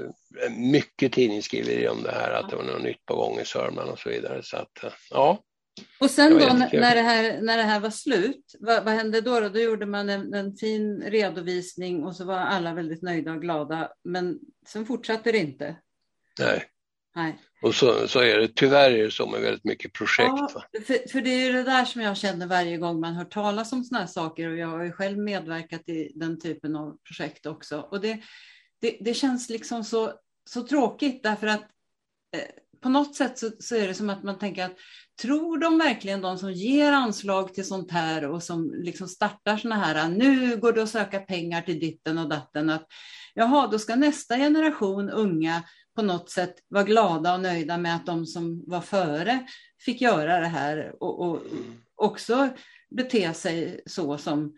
[0.58, 4.00] mycket tidningsskriverier om det här, att det var något nytt på gång i Sörmland och
[4.00, 4.44] så vidare.
[4.44, 5.44] Så att, ja.
[6.00, 9.40] Och sen då när det, här, när det här var slut, vad, vad hände då,
[9.40, 9.50] då?
[9.50, 13.92] Då gjorde man en, en, fin redovisning och så var alla väldigt nöjda och glada.
[14.04, 15.76] Men sen fortsatte det inte.
[16.40, 16.66] Nej.
[17.20, 17.38] Nej.
[17.62, 20.30] Och så, så är det, tyvärr är det så med väldigt mycket projekt.
[20.38, 20.50] Ja,
[20.88, 23.84] för, för, det är det där som jag känner varje gång man hör talas om
[23.84, 27.80] sådana här saker och jag har ju själv medverkat i den typen av projekt också.
[27.80, 28.20] Och det,
[28.82, 30.14] det, det känns liksom så,
[30.50, 31.62] så tråkigt därför att
[32.36, 34.76] eh, på något sätt så, så, är det som att man tänker att
[35.22, 39.86] tror de verkligen de som ger anslag till sånt här och som liksom startar sådana
[39.86, 42.86] här, nu går det att söka pengar till ditten och datten, att
[43.34, 45.64] jaha, då ska nästa generation unga
[46.00, 49.40] på något sätt vara glada och nöjda med att de som var före
[49.80, 51.42] fick göra det här och, och
[51.96, 52.50] också
[52.90, 54.54] bete sig så som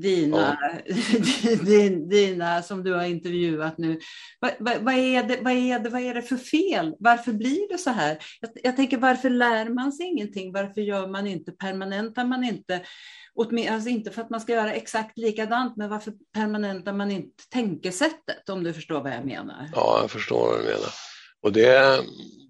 [0.00, 1.88] dina, ja.
[2.10, 4.00] dina som du har intervjuat nu.
[4.40, 6.94] Vad, vad, vad, är det, vad, är det, vad är det för fel?
[6.98, 8.18] Varför blir det så här?
[8.40, 10.52] Jag, jag tänker varför lär man sig ingenting?
[10.52, 12.80] Varför gör man inte, permanentar man inte
[13.70, 18.48] Alltså inte för att man ska göra exakt likadant, men varför permanentar man inte tänkesättet
[18.48, 19.70] om du förstår vad jag menar?
[19.74, 20.90] Ja, jag förstår vad du menar.
[21.42, 22.00] Och det,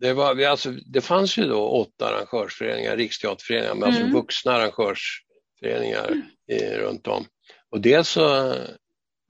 [0.00, 4.06] det, var, alltså, det fanns ju då åtta arrangörsföreningar, riksteaterföreningar, men alltså mm.
[4.06, 5.27] alltså vuxna arrangörsföreningar
[5.62, 6.22] mm.
[6.48, 7.26] i, runt om.
[7.70, 8.54] Och dels så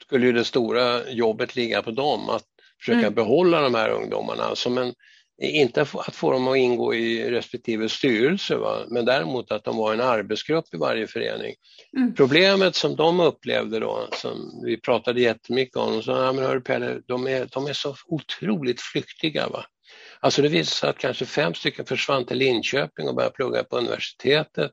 [0.02, 2.44] skulle ju det stora jobbet ligga på dem, att
[2.80, 3.14] försöka mm.
[3.14, 4.94] behålla de här ungdomarna som en
[5.42, 8.84] inte att få dem att ingå i respektive styrelse, va?
[8.88, 11.54] men däremot att de var en arbetsgrupp i varje förening.
[11.96, 12.14] Mm.
[12.14, 17.00] Problemet som de upplevde då, som vi pratade jättemycket om, så, ja, men hör Pelle,
[17.06, 19.48] de är, de är så otroligt flyktiga.
[19.48, 19.64] Va?
[20.20, 23.78] Alltså det visade sig att kanske fem stycken försvann till Linköping och började plugga på
[23.78, 24.70] universitetet.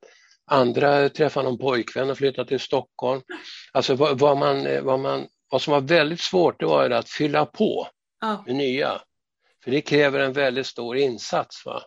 [0.48, 3.22] Andra träffade någon pojkvän och flyttade till Stockholm.
[3.72, 7.46] Alltså vad, vad man, vad, man, vad som var väldigt svårt det var att fylla
[7.46, 7.88] på
[8.22, 8.43] ja.
[8.46, 9.02] med nya.
[9.64, 11.66] För det kräver en väldigt stor insats.
[11.66, 11.84] Va?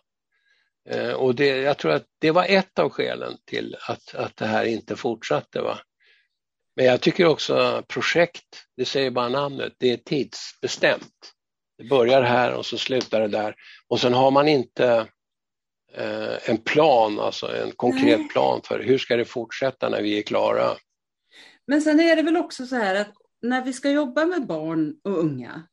[0.89, 4.45] Eh, och det, jag tror att det var ett av skälen till att, att det
[4.45, 5.61] här inte fortsatte.
[5.61, 5.79] Va?
[6.75, 11.33] Men jag tycker också projekt, det säger bara namnet, det är tidsbestämt.
[11.77, 13.55] Det börjar här och så slutar det där.
[13.87, 15.07] Och sen har man inte
[16.45, 18.29] en plan, alltså en konkret Nej.
[18.29, 20.67] plan för hur ska det fortsätta när vi är klara.
[21.67, 24.95] Men sen är det väl också så här att när vi ska jobba med barn
[25.03, 25.63] och unga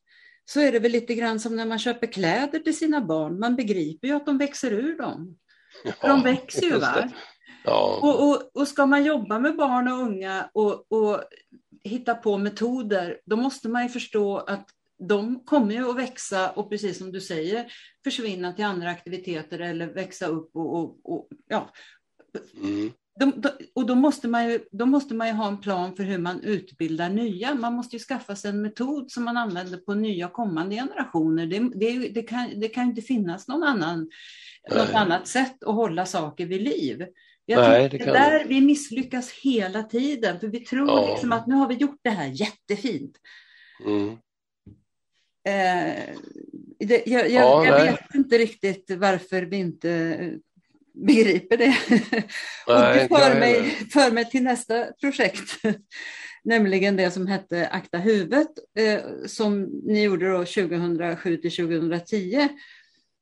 [0.45, 3.39] så är det väl lite grann som när man köper kläder till sina barn.
[3.39, 5.37] Man begriper ju att de växer ur dem.
[5.85, 6.79] Ja, de växer ju.
[6.79, 7.11] Va?
[7.65, 7.99] Ja.
[8.03, 11.23] Och, och, och, ska man jobba med barn och unga och, och
[11.85, 14.69] hitta på metoder, då måste man ju förstå att
[14.99, 17.73] de kommer ju att växa och precis som du säger
[18.05, 21.71] försvinna till andra aktiviteter eller växa upp och, och, och ja.
[22.63, 22.93] Mm.
[23.21, 26.05] de, de, och då måste, man ju, då måste man ju ha en plan för
[26.05, 27.55] hur man utbildar nya.
[27.55, 31.47] Man måste ju skaffa sig en metod som man använder på nya kommande generationer.
[31.47, 34.11] Det, det, det kan, det kan inte finnas någon annan,
[34.75, 37.07] något annat sätt att hålla saker vid liv.
[37.47, 41.11] Jag Nej, det, det där vi misslyckas hela tiden, för vi tror ja.
[41.11, 43.17] liksom att nu har vi gjort det här jättefint.
[43.85, 44.17] Mm.
[45.47, 46.17] Eh,
[46.79, 50.19] det, jag, jag, jag vet inte riktigt varför vi inte
[50.95, 51.77] begriper det.
[51.89, 52.09] Nej,
[52.67, 55.63] och det för mig, för mig till nästa projekt,
[56.45, 62.49] nämligen det som hette Akta huvudet, eh, som ni gjorde då 2007 till 2010.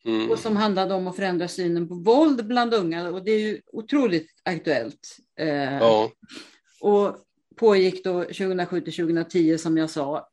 [0.07, 0.31] Mm.
[0.31, 3.61] Och som handlade om att förändra synen på våld bland unga och det är ju
[3.73, 5.17] otroligt aktuellt.
[5.39, 6.11] Eh, ja.
[6.81, 7.17] Och
[7.57, 10.29] pågick då 2007 till 2010 som jag sa.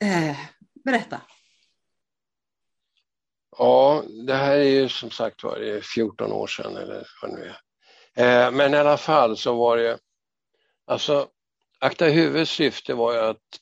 [0.00, 0.36] Eh,
[0.84, 1.20] berätta.
[3.58, 7.52] Ja, det här är ju som sagt var det 14 år sedan eller vad nu
[8.14, 8.46] är.
[8.46, 9.98] Eh, men i alla fall så var det,
[10.86, 11.28] alltså
[11.80, 13.60] Akta huvudets syfte var ju att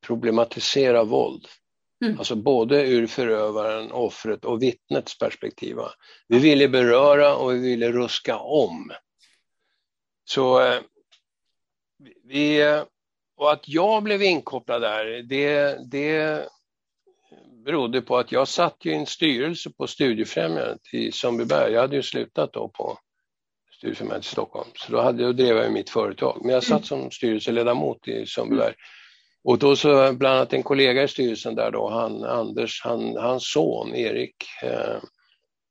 [0.00, 1.46] problematisera våld.
[2.04, 2.18] Mm.
[2.18, 5.76] Alltså både ur förövaren, offret och vittnets perspektiv.
[6.28, 8.92] Vi ville beröra och vi ville ruska om.
[10.24, 10.80] Så eh,
[12.24, 12.60] vi,
[13.40, 16.48] och att jag blev inkopplad där, det, det
[17.64, 21.72] berodde på att jag satt i en styrelse på Studiefrämjandet i Sundbyberg.
[21.72, 22.98] Jag hade ju slutat då på
[23.78, 26.40] Studiefrämjandet i Stockholm, så då hade jag drev jag mitt företag.
[26.44, 28.74] Men jag satt som styrelseledamot i Sundbyberg.
[29.44, 33.52] Och då så bland annat en kollega i styrelsen där då, han Anders, han, hans
[33.52, 35.02] son Erik eh,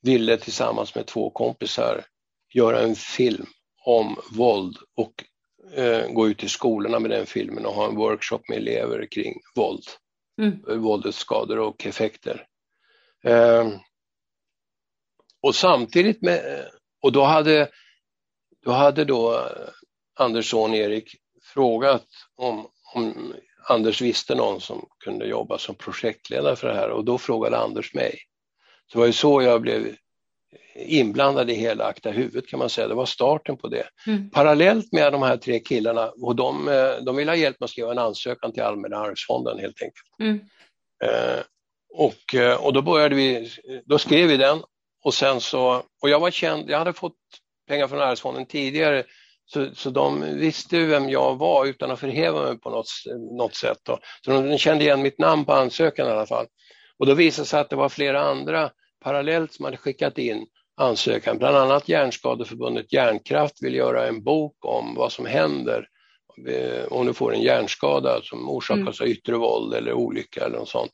[0.01, 2.05] ville tillsammans med två kompisar
[2.53, 3.45] göra en film
[3.85, 5.13] om våld och
[6.09, 9.83] gå ut i skolorna med den filmen och ha en workshop med elever kring våld
[10.41, 10.81] mm.
[10.81, 12.45] våldets skador och effekter.
[13.23, 13.67] Eh,
[15.41, 16.65] och samtidigt med,
[17.01, 17.69] och då hade,
[18.65, 19.49] då hade då
[20.15, 23.33] Anders son Erik frågat om, om
[23.69, 27.93] Anders visste någon som kunde jobba som projektledare för det här och då frågade Anders
[27.93, 28.19] mig.
[28.87, 29.95] Så det var ju så jag blev
[30.75, 32.87] inblandad i hela Akta huvudet kan man säga.
[32.87, 33.87] Det var starten på det.
[34.07, 34.29] Mm.
[34.29, 37.71] Parallellt med de här tre killarna, och de, eh, de ville ha hjälp med att
[37.71, 40.19] skriva en ansökan till Allmänna arvsfonden helt enkelt.
[40.19, 40.39] Mm.
[41.03, 41.43] Eh,
[41.93, 43.49] och, eh, och då började vi,
[43.85, 44.61] då skrev vi den
[45.03, 47.15] och sen så, och jag var känd, jag hade fått
[47.67, 49.03] pengar från arvsfonden tidigare
[49.45, 52.87] så, så de visste vem jag var utan att förhäva mig på något,
[53.37, 53.77] något sätt.
[53.83, 53.99] Då.
[54.25, 56.45] Så de kände igen mitt namn på ansökan i alla fall.
[56.97, 58.71] Och då visade det sig att det var flera andra
[59.03, 60.45] parallellt som hade skickat in
[60.79, 61.37] ansökan.
[61.37, 65.87] Bland annat Hjärnskadeförbundet Hjärnkraft vill göra en bok om vad som händer
[66.89, 69.07] om du får en hjärnskada som orsakas mm.
[69.07, 70.91] av yttre våld eller olycka eller något sånt.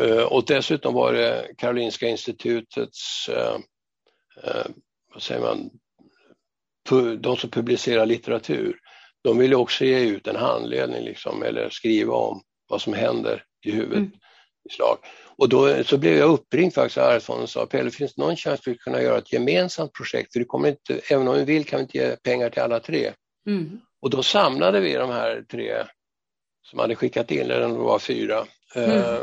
[0.00, 3.56] Eh, och dessutom var det Karolinska institutets, eh,
[4.42, 4.66] eh,
[5.12, 5.70] vad säger man,
[7.20, 8.78] de som publicerar litteratur,
[9.22, 13.70] de ville också ge ut en handledning liksom, eller skriva om vad som händer i
[13.70, 14.12] huvudet mm.
[14.70, 14.98] slag.
[15.38, 18.36] Och då så blev jag uppringd faktiskt av Arvsfonden och sa Pelle, finns det någon
[18.36, 20.32] chans att vi kunna göra ett gemensamt projekt?
[20.32, 22.80] För det kommer inte, även om vi vill kan vi inte ge pengar till alla
[22.80, 23.12] tre.
[23.46, 23.80] Mm.
[24.00, 25.84] Och då samlade vi de här tre
[26.62, 28.46] som hade skickat in, eller det var fyra.
[28.74, 28.90] Mm.
[28.90, 29.20] Uh,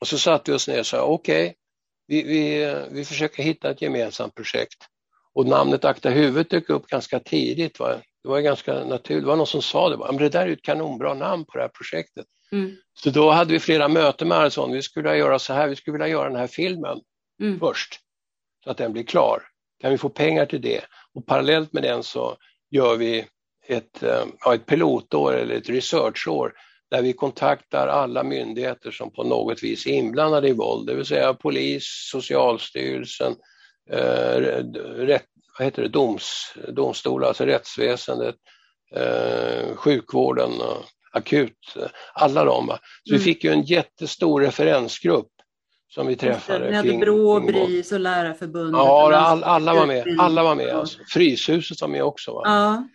[0.00, 1.54] och så satte vi oss ner och sa okej, okay,
[2.06, 4.86] vi, vi, vi försöker hitta ett gemensamt projekt.
[5.34, 7.78] Och namnet Akta huvudet dök upp ganska tidigt.
[7.78, 8.00] Va?
[8.22, 9.22] Det var ganska naturligt.
[9.22, 11.60] Det var någon som sa det, men det där är ett kanonbra namn på det
[11.62, 12.26] här projektet.
[12.52, 12.76] Mm.
[12.94, 14.72] Så då hade vi flera möten med Aronsson.
[14.72, 17.00] Vi skulle vilja göra så här, vi skulle vilja göra den här filmen
[17.42, 17.60] mm.
[17.60, 18.00] först
[18.64, 19.42] så att den blir klar.
[19.80, 20.80] Kan vi få pengar till det?
[21.14, 22.36] Och parallellt med den så
[22.70, 23.26] gör vi
[23.66, 26.52] ett, eh, ja, ett pilotår eller ett researchår
[26.90, 31.06] där vi kontaktar alla myndigheter som på något vis är inblandade i våld, det vill
[31.06, 33.36] säga polis, Socialstyrelsen,
[33.90, 34.36] eh,
[34.96, 35.26] rätt,
[35.58, 38.34] vad heter det, doms, domstolar, alltså rättsväsendet,
[38.94, 40.50] eh, sjukvården,
[41.16, 41.76] akut,
[42.14, 42.66] alla de.
[42.66, 42.78] Så mm.
[43.04, 45.28] vi fick ju en jättestor referensgrupp
[45.88, 46.70] som vi träffade.
[46.70, 48.78] Ni hade Brå, BRIS och Lärarförbundet.
[48.78, 50.16] Ja, all, alla var med.
[50.18, 50.68] Alla var med.
[50.68, 50.98] Alltså.
[51.12, 52.32] Fryshuset var med också.
[52.32, 52.42] Va?
[52.44, 52.88] Ja.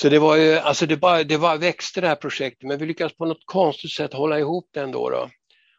[0.00, 2.86] Så det var ju, alltså det bara, det bara växte det här projektet, men vi
[2.86, 5.10] lyckades på något konstigt sätt hålla ihop det ändå.
[5.10, 5.28] Då.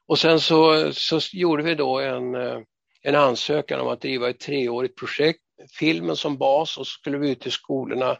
[0.07, 2.59] Och sen så, så gjorde vi då en, eh,
[3.01, 5.39] en ansökan om att driva ett treårigt projekt,
[5.79, 8.17] filmen som bas och så skulle vi ut till skolorna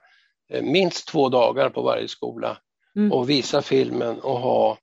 [0.53, 2.57] eh, minst två dagar på varje skola
[2.97, 3.11] mm.
[3.11, 4.77] och visa filmen och ha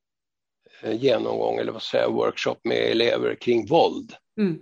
[0.83, 4.13] eh, genomgång eller vad säger workshop med elever kring våld.
[4.39, 4.59] Mm.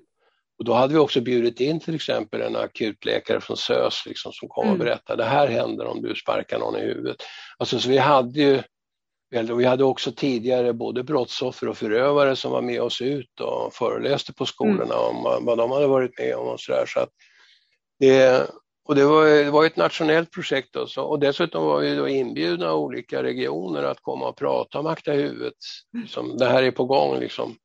[0.58, 4.48] Och då hade vi också bjudit in till exempel en akutläkare från SÖS liksom, som
[4.48, 4.78] kom och mm.
[4.78, 7.16] berättade, det här händer om du sparkar någon i huvudet.
[7.58, 8.62] Alltså, så vi hade ju
[9.56, 14.32] vi hade också tidigare både brottsoffer och förövare som var med oss ut och föreläste
[14.32, 15.26] på skolorna mm.
[15.26, 16.84] om vad de hade varit med om och sådär.
[16.86, 17.08] Så att
[17.98, 18.50] det,
[18.84, 21.00] och det var, det var ett nationellt projekt också.
[21.00, 25.12] och dessutom var vi då inbjudna av olika regioner att komma och prata om Akta
[25.12, 25.54] huvudet.
[25.92, 27.56] Liksom, det här är på gång, liksom.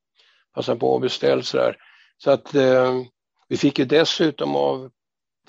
[0.54, 1.78] passa på att beställa sådär.
[2.18, 3.02] Så att eh,
[3.48, 4.92] vi fick ju dessutom av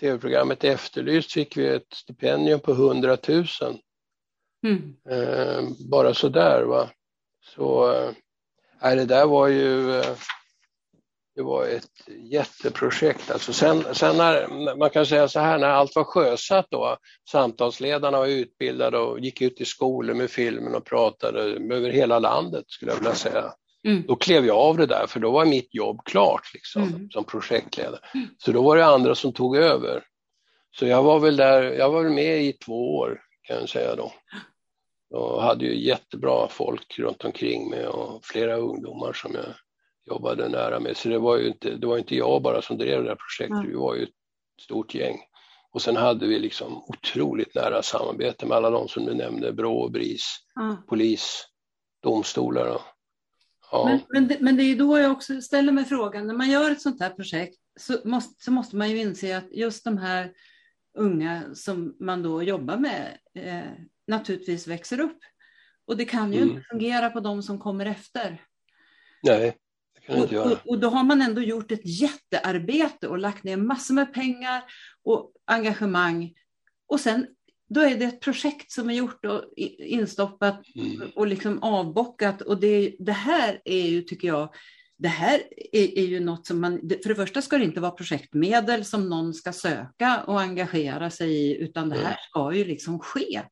[0.01, 3.47] tv-programmet Efterlyst fick vi ett stipendium på 100 000.
[4.67, 4.97] Mm.
[5.11, 6.91] Eh, bara sådär va.
[7.55, 7.93] Så
[8.83, 10.17] eh, det där var ju eh,
[11.39, 13.31] det var ett jätteprojekt.
[13.31, 16.97] Alltså sen, sen när, man kan säga så här, när allt var sjösatt då,
[17.31, 21.41] samtalsledarna var utbildade och gick ut i skolor med filmen och pratade
[21.75, 23.53] över hela landet skulle jag vilja säga.
[23.85, 24.05] Mm.
[24.09, 27.11] Då klev jag av det där för då var mitt jobb klart liksom, mm.
[27.11, 28.01] som projektledare.
[28.15, 28.27] Mm.
[28.39, 30.05] Så då var det andra som tog över.
[30.79, 34.13] Så jag var väl där, jag var med i två år kan jag säga då.
[35.11, 39.55] Och hade ju jättebra folk runt omkring mig och flera ungdomar som jag
[40.11, 40.97] jobbade nära med.
[40.97, 43.71] Så det var ju inte, det var inte jag bara som drev det här projektet,
[43.71, 44.15] vi var ju ett
[44.61, 45.19] stort gäng.
[45.71, 49.89] Och sen hade vi liksom otroligt nära samarbete med alla de som du nämnde, Brå
[49.89, 50.77] BRIS, mm.
[50.87, 51.45] polis,
[52.03, 52.67] domstolar.
[52.67, 52.81] Och,
[53.73, 53.85] ja.
[53.85, 56.71] men, men, det, men det är då jag också ställer mig frågan, när man gör
[56.71, 60.33] ett sånt här projekt så måste, så måste man ju inse att just de här
[60.99, 63.71] unga som man då jobbar med eh,
[64.07, 65.19] naturligtvis växer upp.
[65.87, 66.49] Och det kan ju mm.
[66.49, 68.43] inte fungera på de som kommer efter.
[69.23, 69.57] Nej.
[70.09, 74.15] Och, och, och, då har man ändå gjort ett jättearbete och lagt ner massor med
[74.15, 74.63] pengar
[75.05, 76.33] och engagemang.
[76.89, 77.27] Och sen
[77.69, 79.45] då är det ett projekt som är gjort och
[79.79, 81.11] instoppat mm.
[81.15, 82.43] och liksom avbockat.
[82.43, 84.55] Och det, det, här är ju, tycker jag,
[84.99, 85.43] det här
[85.73, 89.09] är, är, ju något som man, för det första ska det inte vara projektmedel som
[89.09, 93.43] någon ska söka och engagera sig i, utan det här ska ju liksom ske.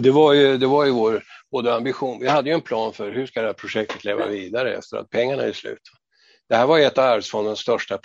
[0.00, 2.92] Och det, var ju, det var ju vår både ambition, vi hade ju en plan
[2.92, 5.78] för hur ska det här projektet leva vidare efter att pengarna är slut.
[6.48, 7.98] Det här var ett av Arvsfondens största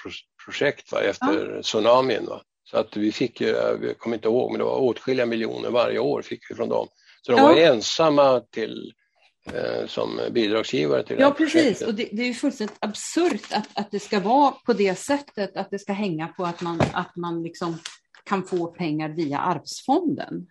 [0.45, 1.61] projekt va, efter ja.
[1.61, 2.25] tsunamin.
[2.25, 2.41] Va.
[2.63, 6.21] Så att vi fick jag kommer inte ihåg, men det var åtskilliga miljoner varje år
[6.21, 6.87] fick vi från dem.
[7.21, 7.47] Så de ja.
[7.47, 8.93] var ensamma till,
[9.53, 11.53] eh, som bidragsgivare till Ja, det precis.
[11.53, 11.87] Projektet.
[11.87, 15.57] Och det, det är ju fullständigt absurt att, att det ska vara på det sättet,
[15.57, 17.77] att det ska hänga på att man, att man liksom
[18.25, 20.47] kan få pengar via Arvsfonden.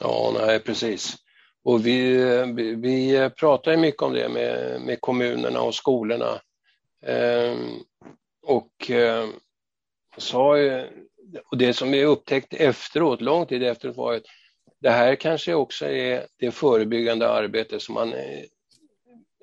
[0.00, 1.16] Ja, nej precis.
[1.64, 2.16] Och vi,
[2.76, 6.40] vi, pratar mycket om det med, med kommunerna och skolorna.
[7.06, 7.56] Eh,
[8.42, 9.26] och, eh,
[10.16, 10.56] sa,
[11.50, 14.22] och det som vi upptäckte efteråt, lång tid efteråt, var att
[14.80, 18.42] det här kanske också är det förebyggande arbete som man eh,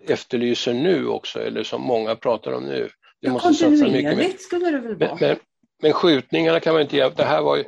[0.08, 2.90] efterlyser nu också, eller som många pratar om nu.
[3.22, 4.34] Det ja, måste satsa mycket mer.
[4.38, 5.18] skulle det väl vara?
[5.20, 5.38] Men, men,
[5.82, 7.10] men skjutningarna kan man inte göra.
[7.10, 7.64] Det här var ju,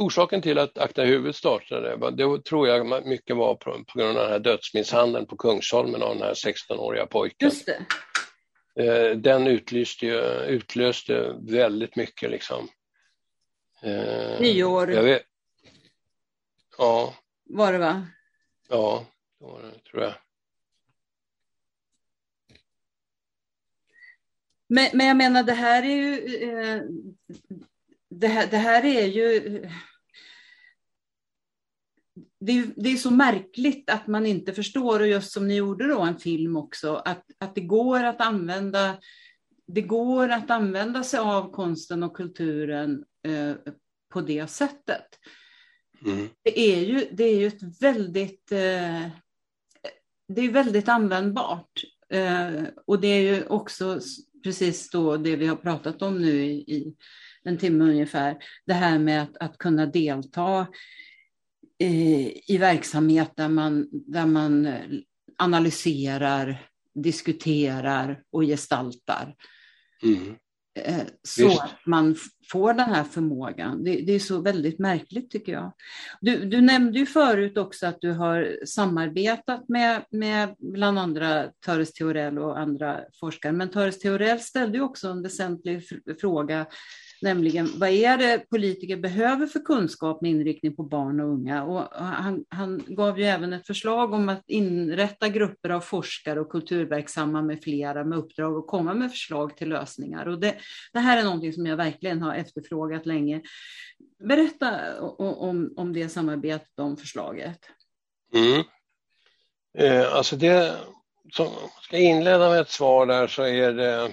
[0.00, 4.22] orsaken till att Akta huvud startade, det tror jag mycket var på, på grund av
[4.24, 7.50] den här dödsmisshandeln på Kungsholmen av den här 16-åriga pojken.
[8.80, 10.06] Eh, den utlyste,
[10.48, 12.68] utlöste väldigt mycket liksom.
[13.82, 14.92] Eh, Nyår.
[14.92, 15.22] Jag vet,
[16.78, 17.14] ja.
[17.44, 18.06] Var det va?
[18.68, 19.06] Ja,
[19.38, 20.14] det var det tror jag.
[24.68, 26.82] Men, men jag menar det här är ju eh,
[28.10, 29.62] det, här, det här är ju
[32.40, 35.88] det är, det är så märkligt att man inte förstår, och just som ni gjorde
[35.88, 38.98] då en film också, att, att det går att använda
[39.74, 43.72] det går att använda sig av konsten och kulturen eh,
[44.12, 45.06] på det sättet.
[46.06, 46.28] Mm.
[46.42, 49.06] Det, är ju, det är ju ett väldigt, eh,
[50.28, 51.84] det är väldigt användbart.
[52.08, 54.00] Eh, och det är ju också
[54.44, 56.94] precis då det vi har pratat om nu i, i
[57.44, 58.36] en timme ungefär,
[58.66, 60.66] det här med att, att kunna delta
[61.84, 64.68] i verksamhet där man, där man
[65.38, 69.34] analyserar, diskuterar och gestaltar.
[70.02, 70.36] Mm.
[70.78, 71.60] Eh, så Just.
[71.60, 72.16] att man
[72.50, 73.84] får den här förmågan.
[73.84, 75.72] Det, det, är så väldigt märkligt tycker jag.
[76.20, 81.92] Du, du nämnde ju förut också att du har samarbetat med, med bland andra Töres
[81.92, 85.82] Theorell och andra forskare, men Töres Theorell ställde ju också en väsentlig
[86.20, 86.66] fråga
[87.22, 91.64] Nämligen vad är det politiker behöver för kunskap med inriktning på barn och unga?
[91.64, 96.50] Och han, han gav ju även ett förslag om att inrätta grupper av forskare och
[96.50, 100.26] kulturverksamma med flera med uppdrag att komma med förslag till lösningar.
[100.26, 100.54] Och det,
[100.92, 103.42] det här är någonting som jag verkligen har efterfrågat länge.
[104.24, 107.58] Berätta om, om det samarbetet, om förslaget.
[108.34, 108.64] Mm.
[109.78, 110.76] Eh, alltså det
[111.32, 111.48] som
[111.82, 114.10] ska inleda med ett svar där så är det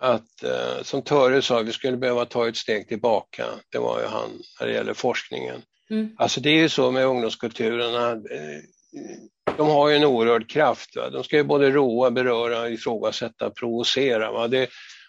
[0.00, 3.46] att, eh, som Töre sa, vi skulle behöva ta ett steg tillbaka.
[3.72, 4.30] Det var ju han
[4.60, 5.62] när det gäller forskningen.
[5.90, 6.10] Mm.
[6.18, 8.60] Alltså det är ju så med ungdomskulturerna, eh,
[9.56, 10.96] de har ju en oerhörd kraft.
[10.96, 11.10] Va?
[11.10, 14.32] De ska ju både roa, beröra, ifrågasätta, provocera.
[14.32, 14.48] Va?
[14.48, 14.68] Det,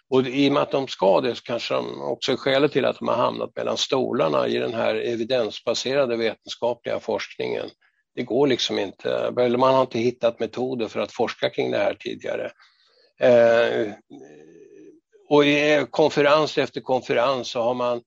[0.09, 2.85] Och i och med att de ska det så kanske de också är skälet till
[2.85, 7.69] att de har hamnat mellan stolarna i den här evidensbaserade vetenskapliga forskningen.
[8.15, 11.77] Det går liksom inte, eller man har inte hittat metoder för att forska kring det
[11.77, 12.51] här tidigare.
[13.19, 13.93] Eh,
[15.31, 18.01] och i konferens efter konferens så har man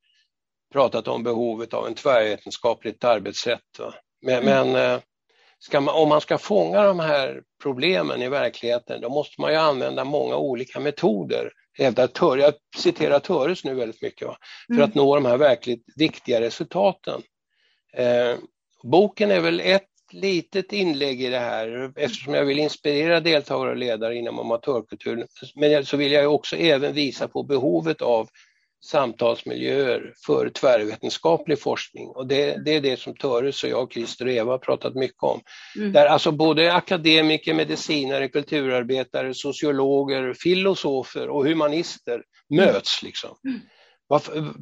[0.72, 3.60] pratat om behovet av en tvärvetenskapligt arbetssätt.
[4.22, 4.72] Men, mm.
[4.72, 5.00] men eh,
[5.80, 10.04] man, om man ska fånga de här problemen i verkligheten då måste man ju använda
[10.04, 11.52] många olika metoder.
[12.12, 14.36] Tör, jag citerar Töres nu väldigt mycket, va?
[14.66, 14.84] för mm.
[14.84, 17.22] att nå de här verkligt viktiga resultaten.
[17.96, 18.36] Eh,
[18.82, 23.76] boken är väl ett litet inlägg i det här eftersom jag vill inspirera deltagare och
[23.76, 25.26] ledare inom amatörkulturen.
[25.54, 28.28] Men så vill jag också även visa på behovet av
[28.84, 34.32] samtalsmiljöer för tvärvetenskaplig forskning och det, det är det som Töres och jag, Christer och
[34.32, 35.40] Eva har pratat mycket om.
[35.76, 35.92] Mm.
[35.92, 43.02] Där alltså både akademiker, medicinare, kulturarbetare, sociologer, filosofer och humanister möts.
[43.02, 43.36] Liksom.
[43.48, 43.60] Mm.
[44.06, 44.54] Varför,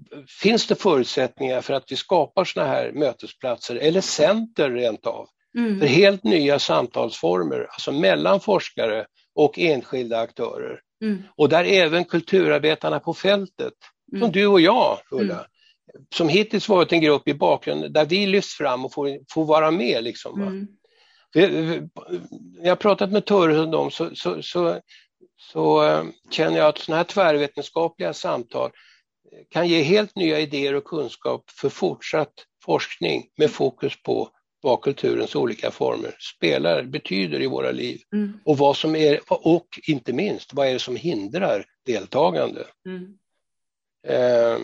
[0.43, 5.29] finns det förutsättningar för att vi skapar sådana här mötesplatser eller center rent av?
[5.59, 5.81] Mm.
[5.81, 10.81] För helt nya samtalsformer, alltså mellan forskare och enskilda aktörer.
[11.05, 11.23] Mm.
[11.37, 13.73] Och där även kulturarbetarna på fältet
[14.11, 14.33] som mm.
[14.33, 15.47] du och jag, Ulla, mm.
[16.15, 19.71] som hittills varit en grupp i bakgrunden där vi lyfts fram och får, får vara
[19.71, 20.05] med.
[20.05, 20.69] Liksom, mm.
[21.35, 24.81] När jag har pratat med Törre och dem så, så, så,
[25.37, 28.71] så äh, känner jag att sådana här tvärvetenskapliga samtal
[29.51, 32.33] kan ge helt nya idéer och kunskap för fortsatt
[32.65, 34.31] forskning med fokus på
[34.63, 38.41] vad kulturens olika former spelar, betyder i våra liv mm.
[38.45, 42.67] och vad som är, och inte minst, vad är det som hindrar deltagande?
[42.87, 43.19] Mm.
[44.07, 44.59] Eh,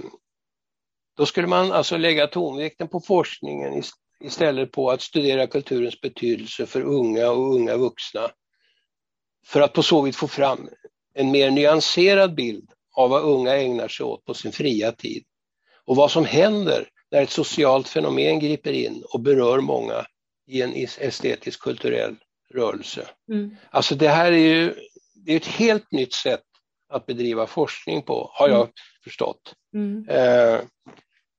[1.17, 3.83] då skulle man alltså lägga tonvikten på forskningen
[4.21, 8.31] istället på att studera kulturens betydelse för unga och unga vuxna.
[9.47, 10.69] För att på så vis få fram
[11.15, 15.25] en mer nyanserad bild av vad unga ägnar sig åt på sin fria tid
[15.85, 20.07] och vad som händer när ett socialt fenomen griper in och berör många
[20.47, 22.17] i en estetisk kulturell
[22.55, 23.09] rörelse.
[23.33, 23.57] Mm.
[23.71, 24.75] Alltså det här är ju
[25.15, 26.45] det är ett helt nytt sätt
[26.89, 28.73] att bedriva forskning på, har jag mm.
[29.05, 29.55] förstått.
[29.75, 30.09] Mm.
[30.09, 30.61] Eh,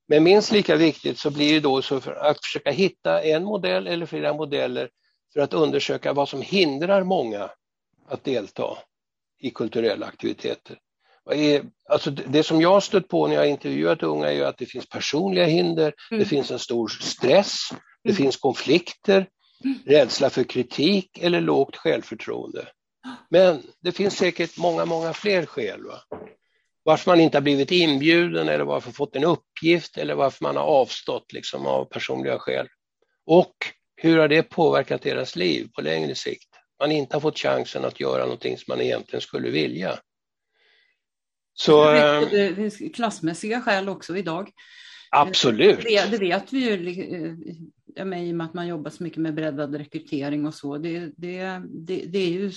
[0.07, 3.87] men minst lika viktigt så blir det då så för att försöka hitta en modell
[3.87, 4.89] eller flera modeller
[5.33, 7.49] för att undersöka vad som hindrar många
[8.07, 8.77] att delta
[9.39, 10.77] i kulturella aktiviteter.
[11.89, 14.89] Alltså det som jag har stött på när jag intervjuat unga är att det finns
[14.89, 16.19] personliga hinder, mm.
[16.19, 17.57] det finns en stor stress,
[18.03, 18.17] det mm.
[18.17, 19.27] finns konflikter,
[19.85, 22.67] rädsla för kritik eller lågt självförtroende.
[23.29, 25.83] Men det finns säkert många, många fler skäl.
[25.83, 26.01] Va?
[26.83, 30.63] Varför man inte har blivit inbjuden eller varför fått en uppgift eller varför man har
[30.63, 32.67] avstått liksom, av personliga skäl.
[33.25, 33.53] Och
[33.95, 36.49] hur har det påverkat deras liv på längre sikt?
[36.79, 39.99] Man inte har fått chansen att göra någonting som man egentligen skulle vilja.
[41.59, 44.51] Så, det, vet, det finns klassmässiga skäl också idag.
[45.11, 45.81] Absolut.
[45.83, 46.89] Det, det vet vi ju
[47.95, 50.77] i och med att man jobbar så mycket med breddad rekrytering och så.
[50.77, 52.51] Det, det, det, det är ju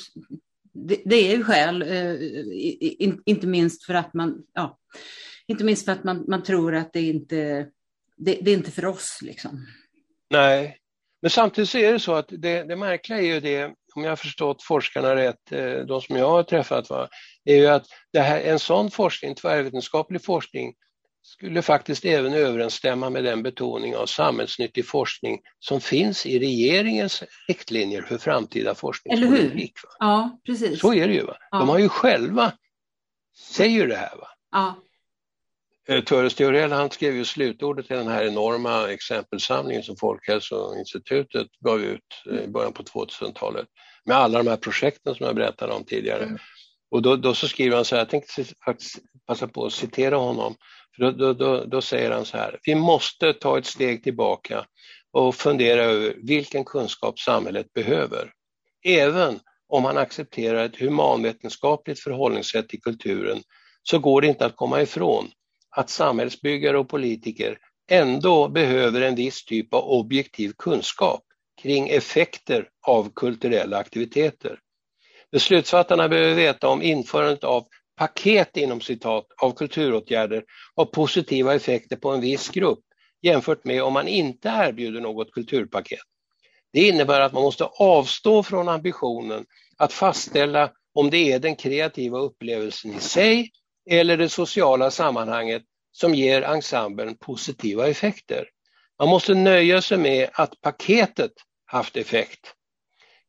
[0.73, 4.79] det, det, är ju skäl, eh, inte minst för att man, ja,
[5.47, 7.69] inte minst för att man, man tror att det inte
[8.17, 9.19] det, det är inte för oss.
[9.23, 9.67] Liksom.
[10.31, 10.77] Nej,
[11.23, 14.11] men samtidigt så är det så att det, det märkliga är ju det, om jag
[14.11, 17.09] har förstått forskarna rätt, eh, de som jag har träffat, va,
[17.45, 20.75] är ju att det här, en sån forskning, tvärvetenskaplig forskning,
[21.23, 28.03] skulle faktiskt även överensstämma med den betoning av samhällsnyttig forskning som finns i regeringens riktlinjer
[28.03, 29.41] för framtida forskningspolitik.
[29.41, 29.71] Eller hur?
[29.99, 30.81] Ja, precis.
[30.81, 31.23] Så är det ju.
[31.23, 31.37] Va?
[31.51, 31.59] Ja.
[31.59, 32.53] De har ju själva,
[33.39, 34.17] säger det här.
[34.17, 34.29] Va?
[34.51, 34.75] Ja.
[35.89, 41.81] Eh, Töres Theorell han skrev ju slutordet till den här enorma exempelsamlingen som Folkhälsoinstitutet gav
[41.81, 42.01] ut
[42.31, 43.67] eh, i början på 2000-talet
[44.05, 46.23] med alla de här projekten som jag berättade om tidigare.
[46.23, 46.39] Mm.
[46.93, 50.17] Och då, då, så skriver han så här, jag tänkte faktiskt passa på att citera
[50.17, 50.55] honom.
[50.97, 54.67] För då, då, då, säger han så här, vi måste ta ett steg tillbaka
[55.13, 58.33] och fundera över vilken kunskap samhället behöver.
[58.85, 63.43] Även om man accepterar ett humanvetenskapligt förhållningssätt till kulturen
[63.83, 65.31] så går det inte att komma ifrån
[65.77, 67.59] att samhällsbyggare och politiker
[67.91, 71.23] ändå behöver en viss typ av objektiv kunskap
[71.63, 74.59] kring effekter av kulturella aktiviteter.
[75.33, 80.45] Beslutsfattarna behöver veta om införandet av paket inom citat av kulturåtgärder
[80.75, 82.81] har positiva effekter på en viss grupp
[83.23, 86.01] jämfört med om man inte erbjuder något kulturpaket.
[86.73, 89.45] Det innebär att man måste avstå från ambitionen
[89.77, 93.51] att fastställa om det är den kreativa upplevelsen i sig
[93.91, 98.49] eller det sociala sammanhanget som ger ensemblen positiva effekter.
[98.99, 101.33] Man måste nöja sig med att paketet
[101.67, 102.55] haft effekt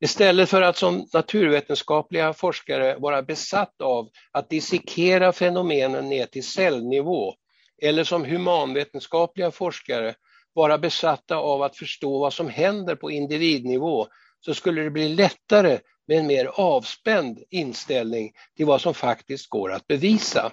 [0.03, 7.33] Istället för att som naturvetenskapliga forskare vara besatt av att dissekera fenomenen ner till cellnivå
[7.81, 10.15] eller som humanvetenskapliga forskare
[10.53, 14.07] vara besatta av att förstå vad som händer på individnivå
[14.39, 19.71] så skulle det bli lättare med en mer avspänd inställning till vad som faktiskt går
[19.71, 20.51] att bevisa.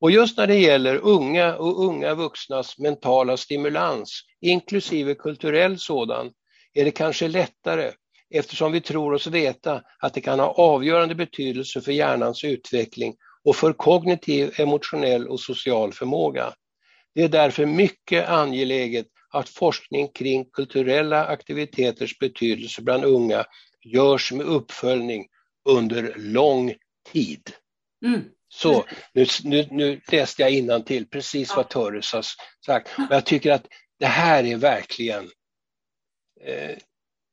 [0.00, 6.30] Och just när det gäller unga och unga vuxnas mentala stimulans, inklusive kulturell sådan,
[6.74, 7.92] är det kanske lättare
[8.30, 13.56] eftersom vi tror oss veta att det kan ha avgörande betydelse för hjärnans utveckling och
[13.56, 16.54] för kognitiv, emotionell och social förmåga.
[17.14, 23.44] Det är därför mycket angeläget att forskning kring kulturella aktiviteters betydelse bland unga
[23.84, 25.26] görs med uppföljning
[25.68, 26.74] under lång
[27.12, 27.50] tid.
[28.06, 28.20] Mm.
[28.48, 32.24] Så, nu, nu, nu läste jag till precis vad Törres har
[32.66, 32.88] sagt.
[32.98, 33.66] Och jag tycker att
[33.98, 35.30] det här är verkligen
[36.44, 36.76] eh,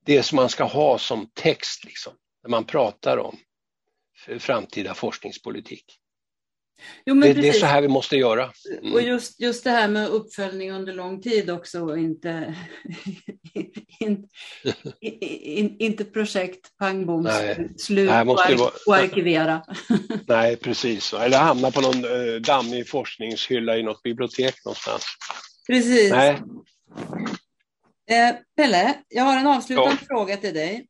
[0.08, 2.14] det som man ska ha som text liksom,
[2.44, 3.38] när man pratar om
[4.40, 5.86] framtida forskningspolitik.
[7.06, 8.52] Jo, det, det, är så här vi måste göra.
[8.82, 8.94] Mm.
[8.94, 12.56] Och just, just det här med uppföljning under lång tid också och inte,
[14.00, 14.28] in,
[15.02, 17.30] in, inte projekt, pang bom,
[17.78, 18.72] slut Nej, och, vara...
[18.88, 19.62] och arkivera.
[20.28, 21.14] Nej, precis.
[21.14, 25.04] Eller hamna på någon uh, dammig forskningshylla i något bibliotek någonstans.
[25.68, 26.12] Precis.
[26.12, 26.42] Nej.
[28.10, 30.06] Eh, Pelle, jag har en avslutande ja.
[30.08, 30.90] fråga till dig.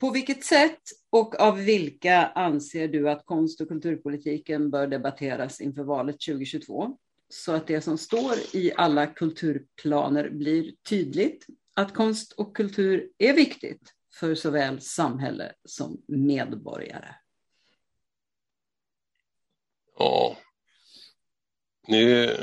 [0.00, 5.82] På vilket sätt och av vilka anser du att konst och kulturpolitiken bör debatteras inför
[5.82, 6.98] valet 2022?
[7.28, 13.32] Så att det som står i alla kulturplaner blir tydligt att konst och kultur är
[13.32, 17.14] viktigt för såväl samhälle som medborgare.
[19.98, 20.36] Ja,
[21.88, 22.36] nu,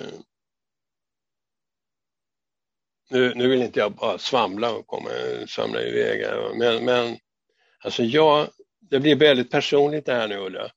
[3.10, 5.10] nu, nu vill inte jag bara svamla och komma,
[5.48, 6.26] svamla iväg,
[6.57, 7.18] men, men
[7.86, 8.48] Alltså jag,
[8.80, 10.72] det blir väldigt personligt det här nu Ulla.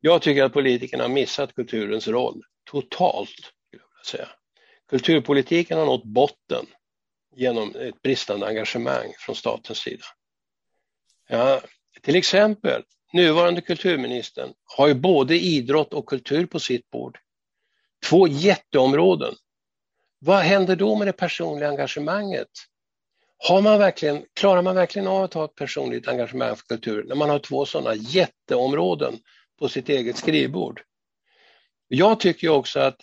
[0.00, 3.52] Jag tycker att politikerna har missat kulturens roll totalt.
[4.06, 4.28] Säga.
[4.90, 6.66] Kulturpolitiken har nått botten
[7.36, 10.04] genom ett bristande engagemang från statens sida.
[11.28, 11.60] Ja,
[12.02, 12.82] till exempel,
[13.12, 17.18] nuvarande kulturministern har ju både idrott och kultur på sitt bord.
[18.10, 19.34] Två jätteområden.
[20.26, 22.48] Vad händer då med det personliga engagemanget?
[23.48, 27.14] Har man verkligen, klarar man verkligen av att ha ett personligt engagemang för kultur när
[27.14, 29.18] man har två sådana jätteområden
[29.58, 30.80] på sitt eget skrivbord?
[31.88, 32.96] Jag tycker också att,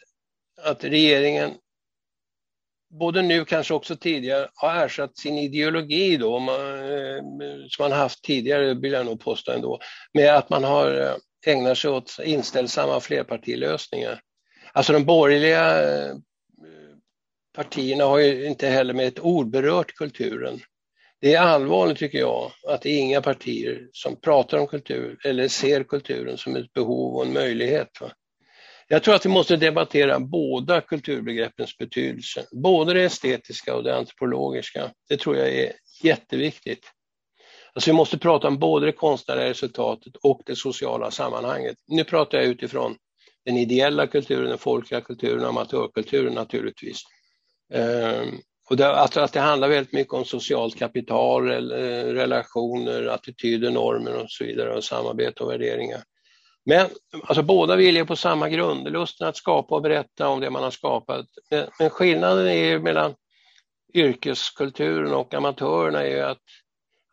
[0.61, 1.52] att regeringen,
[2.99, 7.23] både nu kanske också tidigare, har ersatt sin ideologi då, man, eh,
[7.69, 9.80] som man haft tidigare, vill jag nog påstå ändå,
[10.14, 11.18] med att man har ägnar
[11.48, 14.22] ägnat sig åt inställsamma flerpartilösningar.
[14.73, 16.15] Alltså de borgerliga eh,
[17.53, 20.60] partierna har ju inte heller med ett ord berört kulturen.
[21.22, 25.48] Det är allvarligt tycker jag att det är inga partier som pratar om kultur eller
[25.48, 28.02] ser kulturen som ett behov och en möjlighet.
[28.02, 28.11] Va?
[28.88, 34.91] Jag tror att vi måste debattera båda kulturbegreppens betydelse, både det estetiska och det antropologiska.
[35.10, 35.72] Det tror jag är
[36.03, 36.91] jätteviktigt.
[37.73, 41.78] Alltså vi måste prata om både det konstnärliga resultatet och det sociala sammanhanget.
[41.88, 42.95] Nu pratar jag utifrån
[43.45, 47.02] den ideella kulturen, den folkliga kulturen, och amatörkulturen naturligtvis.
[47.73, 48.39] Ehm,
[48.69, 54.23] och det, alltså att det handlar väldigt mycket om socialt kapital, eh, relationer, attityder, normer
[54.23, 56.03] och så vidare, och samarbete och värderingar.
[56.65, 56.88] Men
[57.23, 60.72] alltså, båda viljer på samma grund, lusten att skapa och berätta om det man har
[60.72, 61.26] skapat.
[61.49, 63.15] Men, men skillnaden är mellan
[63.93, 66.41] yrkeskulturen och amatörerna är att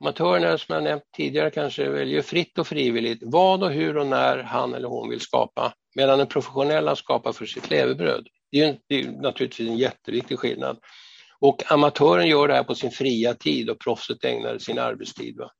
[0.05, 4.43] amatörerna, som jag nämnt tidigare, kanske väljer fritt och frivilligt vad och hur och när
[4.43, 8.26] han eller hon vill skapa, medan den professionella skapar för sitt levebröd.
[8.50, 10.78] Det är, det är naturligtvis en jätteviktig skillnad.
[11.40, 15.36] Och amatören gör det här på sin fria tid och proffset ägnar sin arbetstid.
[15.36, 15.50] Va?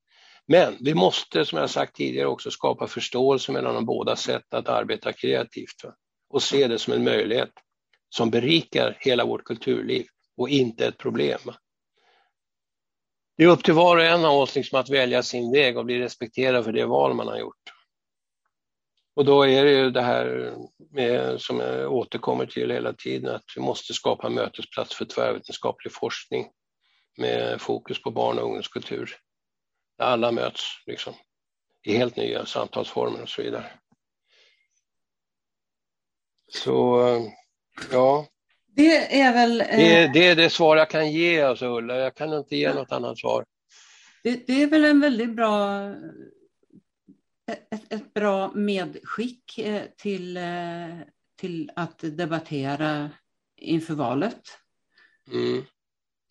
[0.47, 4.69] Men vi måste, som jag sagt tidigare, också skapa förståelse mellan de båda sätt att
[4.69, 5.95] arbeta kreativt va?
[6.31, 7.53] och se det som en möjlighet
[8.09, 10.07] som berikar hela vårt kulturliv
[10.37, 11.41] och inte ett problem.
[11.45, 11.55] Va?
[13.37, 15.85] Det är upp till var och en av oss liksom att välja sin väg och
[15.85, 17.78] bli respekterad för det val man har gjort.
[19.19, 20.55] Och då är det ju det här
[20.91, 26.47] med, som jag återkommer till hela tiden, att vi måste skapa mötesplats för tvärvetenskaplig forskning
[27.17, 29.17] med fokus på barn och ungdomskultur.
[29.99, 31.15] Där alla möts liksom,
[31.87, 33.67] i helt nya samtalsformer och så vidare.
[36.53, 37.01] Så
[37.93, 38.27] ja.
[38.67, 39.59] Det är väl...
[39.59, 41.97] Det, det, är det svar jag kan ge, alltså, Ulla.
[41.97, 43.45] Jag kan inte ge något annat svar.
[44.23, 45.81] Det, det är väl en väldigt bra
[47.49, 50.99] ett, ett bra medskick eh, till, eh,
[51.37, 53.11] till att debattera
[53.57, 54.43] inför valet.
[55.33, 55.65] Mm.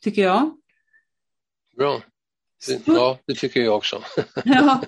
[0.02, 0.58] Tycker jag.
[1.78, 2.02] Bra.
[2.86, 4.04] Ja, det tycker jag också.
[4.46, 4.82] Ja.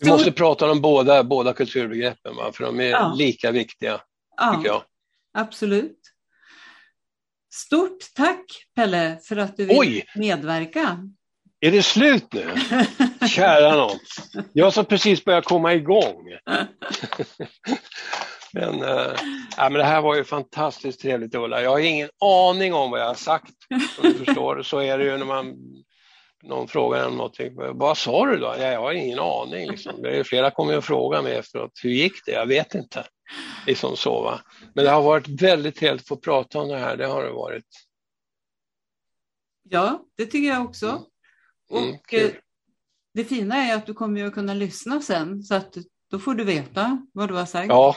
[0.00, 2.52] Vi måste prata om båda, båda kulturbegreppen, va?
[2.52, 3.14] för de är ja.
[3.18, 4.00] lika viktiga.
[4.36, 4.82] Ja, tycker jag.
[5.32, 6.00] absolut.
[7.52, 8.44] Stort tack
[8.74, 10.04] Pelle för att du vill Oj!
[10.14, 11.08] medverka.
[11.60, 12.54] Är det slut nu?
[13.28, 13.98] Kära någon.
[14.52, 16.26] Jag som precis börjar komma igång.
[18.52, 19.12] men, äh,
[19.56, 21.62] men det här var ju fantastiskt trevligt Ulla.
[21.62, 23.54] Jag har ingen aning om vad jag har sagt.
[23.96, 24.62] Som du förstår.
[24.62, 25.56] Så är det ju när man
[26.42, 27.52] någon frågar om någonting.
[27.56, 28.54] Vad sa du då?
[28.58, 29.70] Ja, jag har ingen aning.
[29.70, 30.02] Liksom.
[30.02, 31.72] Det är flera kommer att fråga mig efteråt.
[31.82, 32.32] Hur gick det?
[32.32, 33.06] Jag vet inte.
[33.66, 34.40] Liksom så, va?
[34.74, 36.96] Men det har varit väldigt trevligt att få prata om det här.
[36.96, 37.66] Det har det varit.
[39.62, 41.06] Ja, det tycker jag också.
[41.70, 42.32] Och mm,
[43.14, 45.74] det fina är att du kommer att kunna lyssna sen så att
[46.10, 47.68] då får du veta vad du har sagt.
[47.68, 47.96] Ja,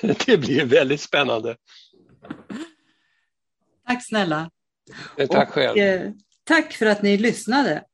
[0.26, 1.56] det blir väldigt spännande.
[3.86, 4.50] Tack snälla.
[5.30, 5.70] Tack själv.
[5.70, 6.12] Och, eh,
[6.44, 7.84] tack för att ni lyssnade.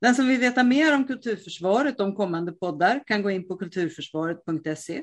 [0.00, 5.02] Den som vill veta mer om Kulturförsvaret om kommande poddar kan gå in på kulturförsvaret.se.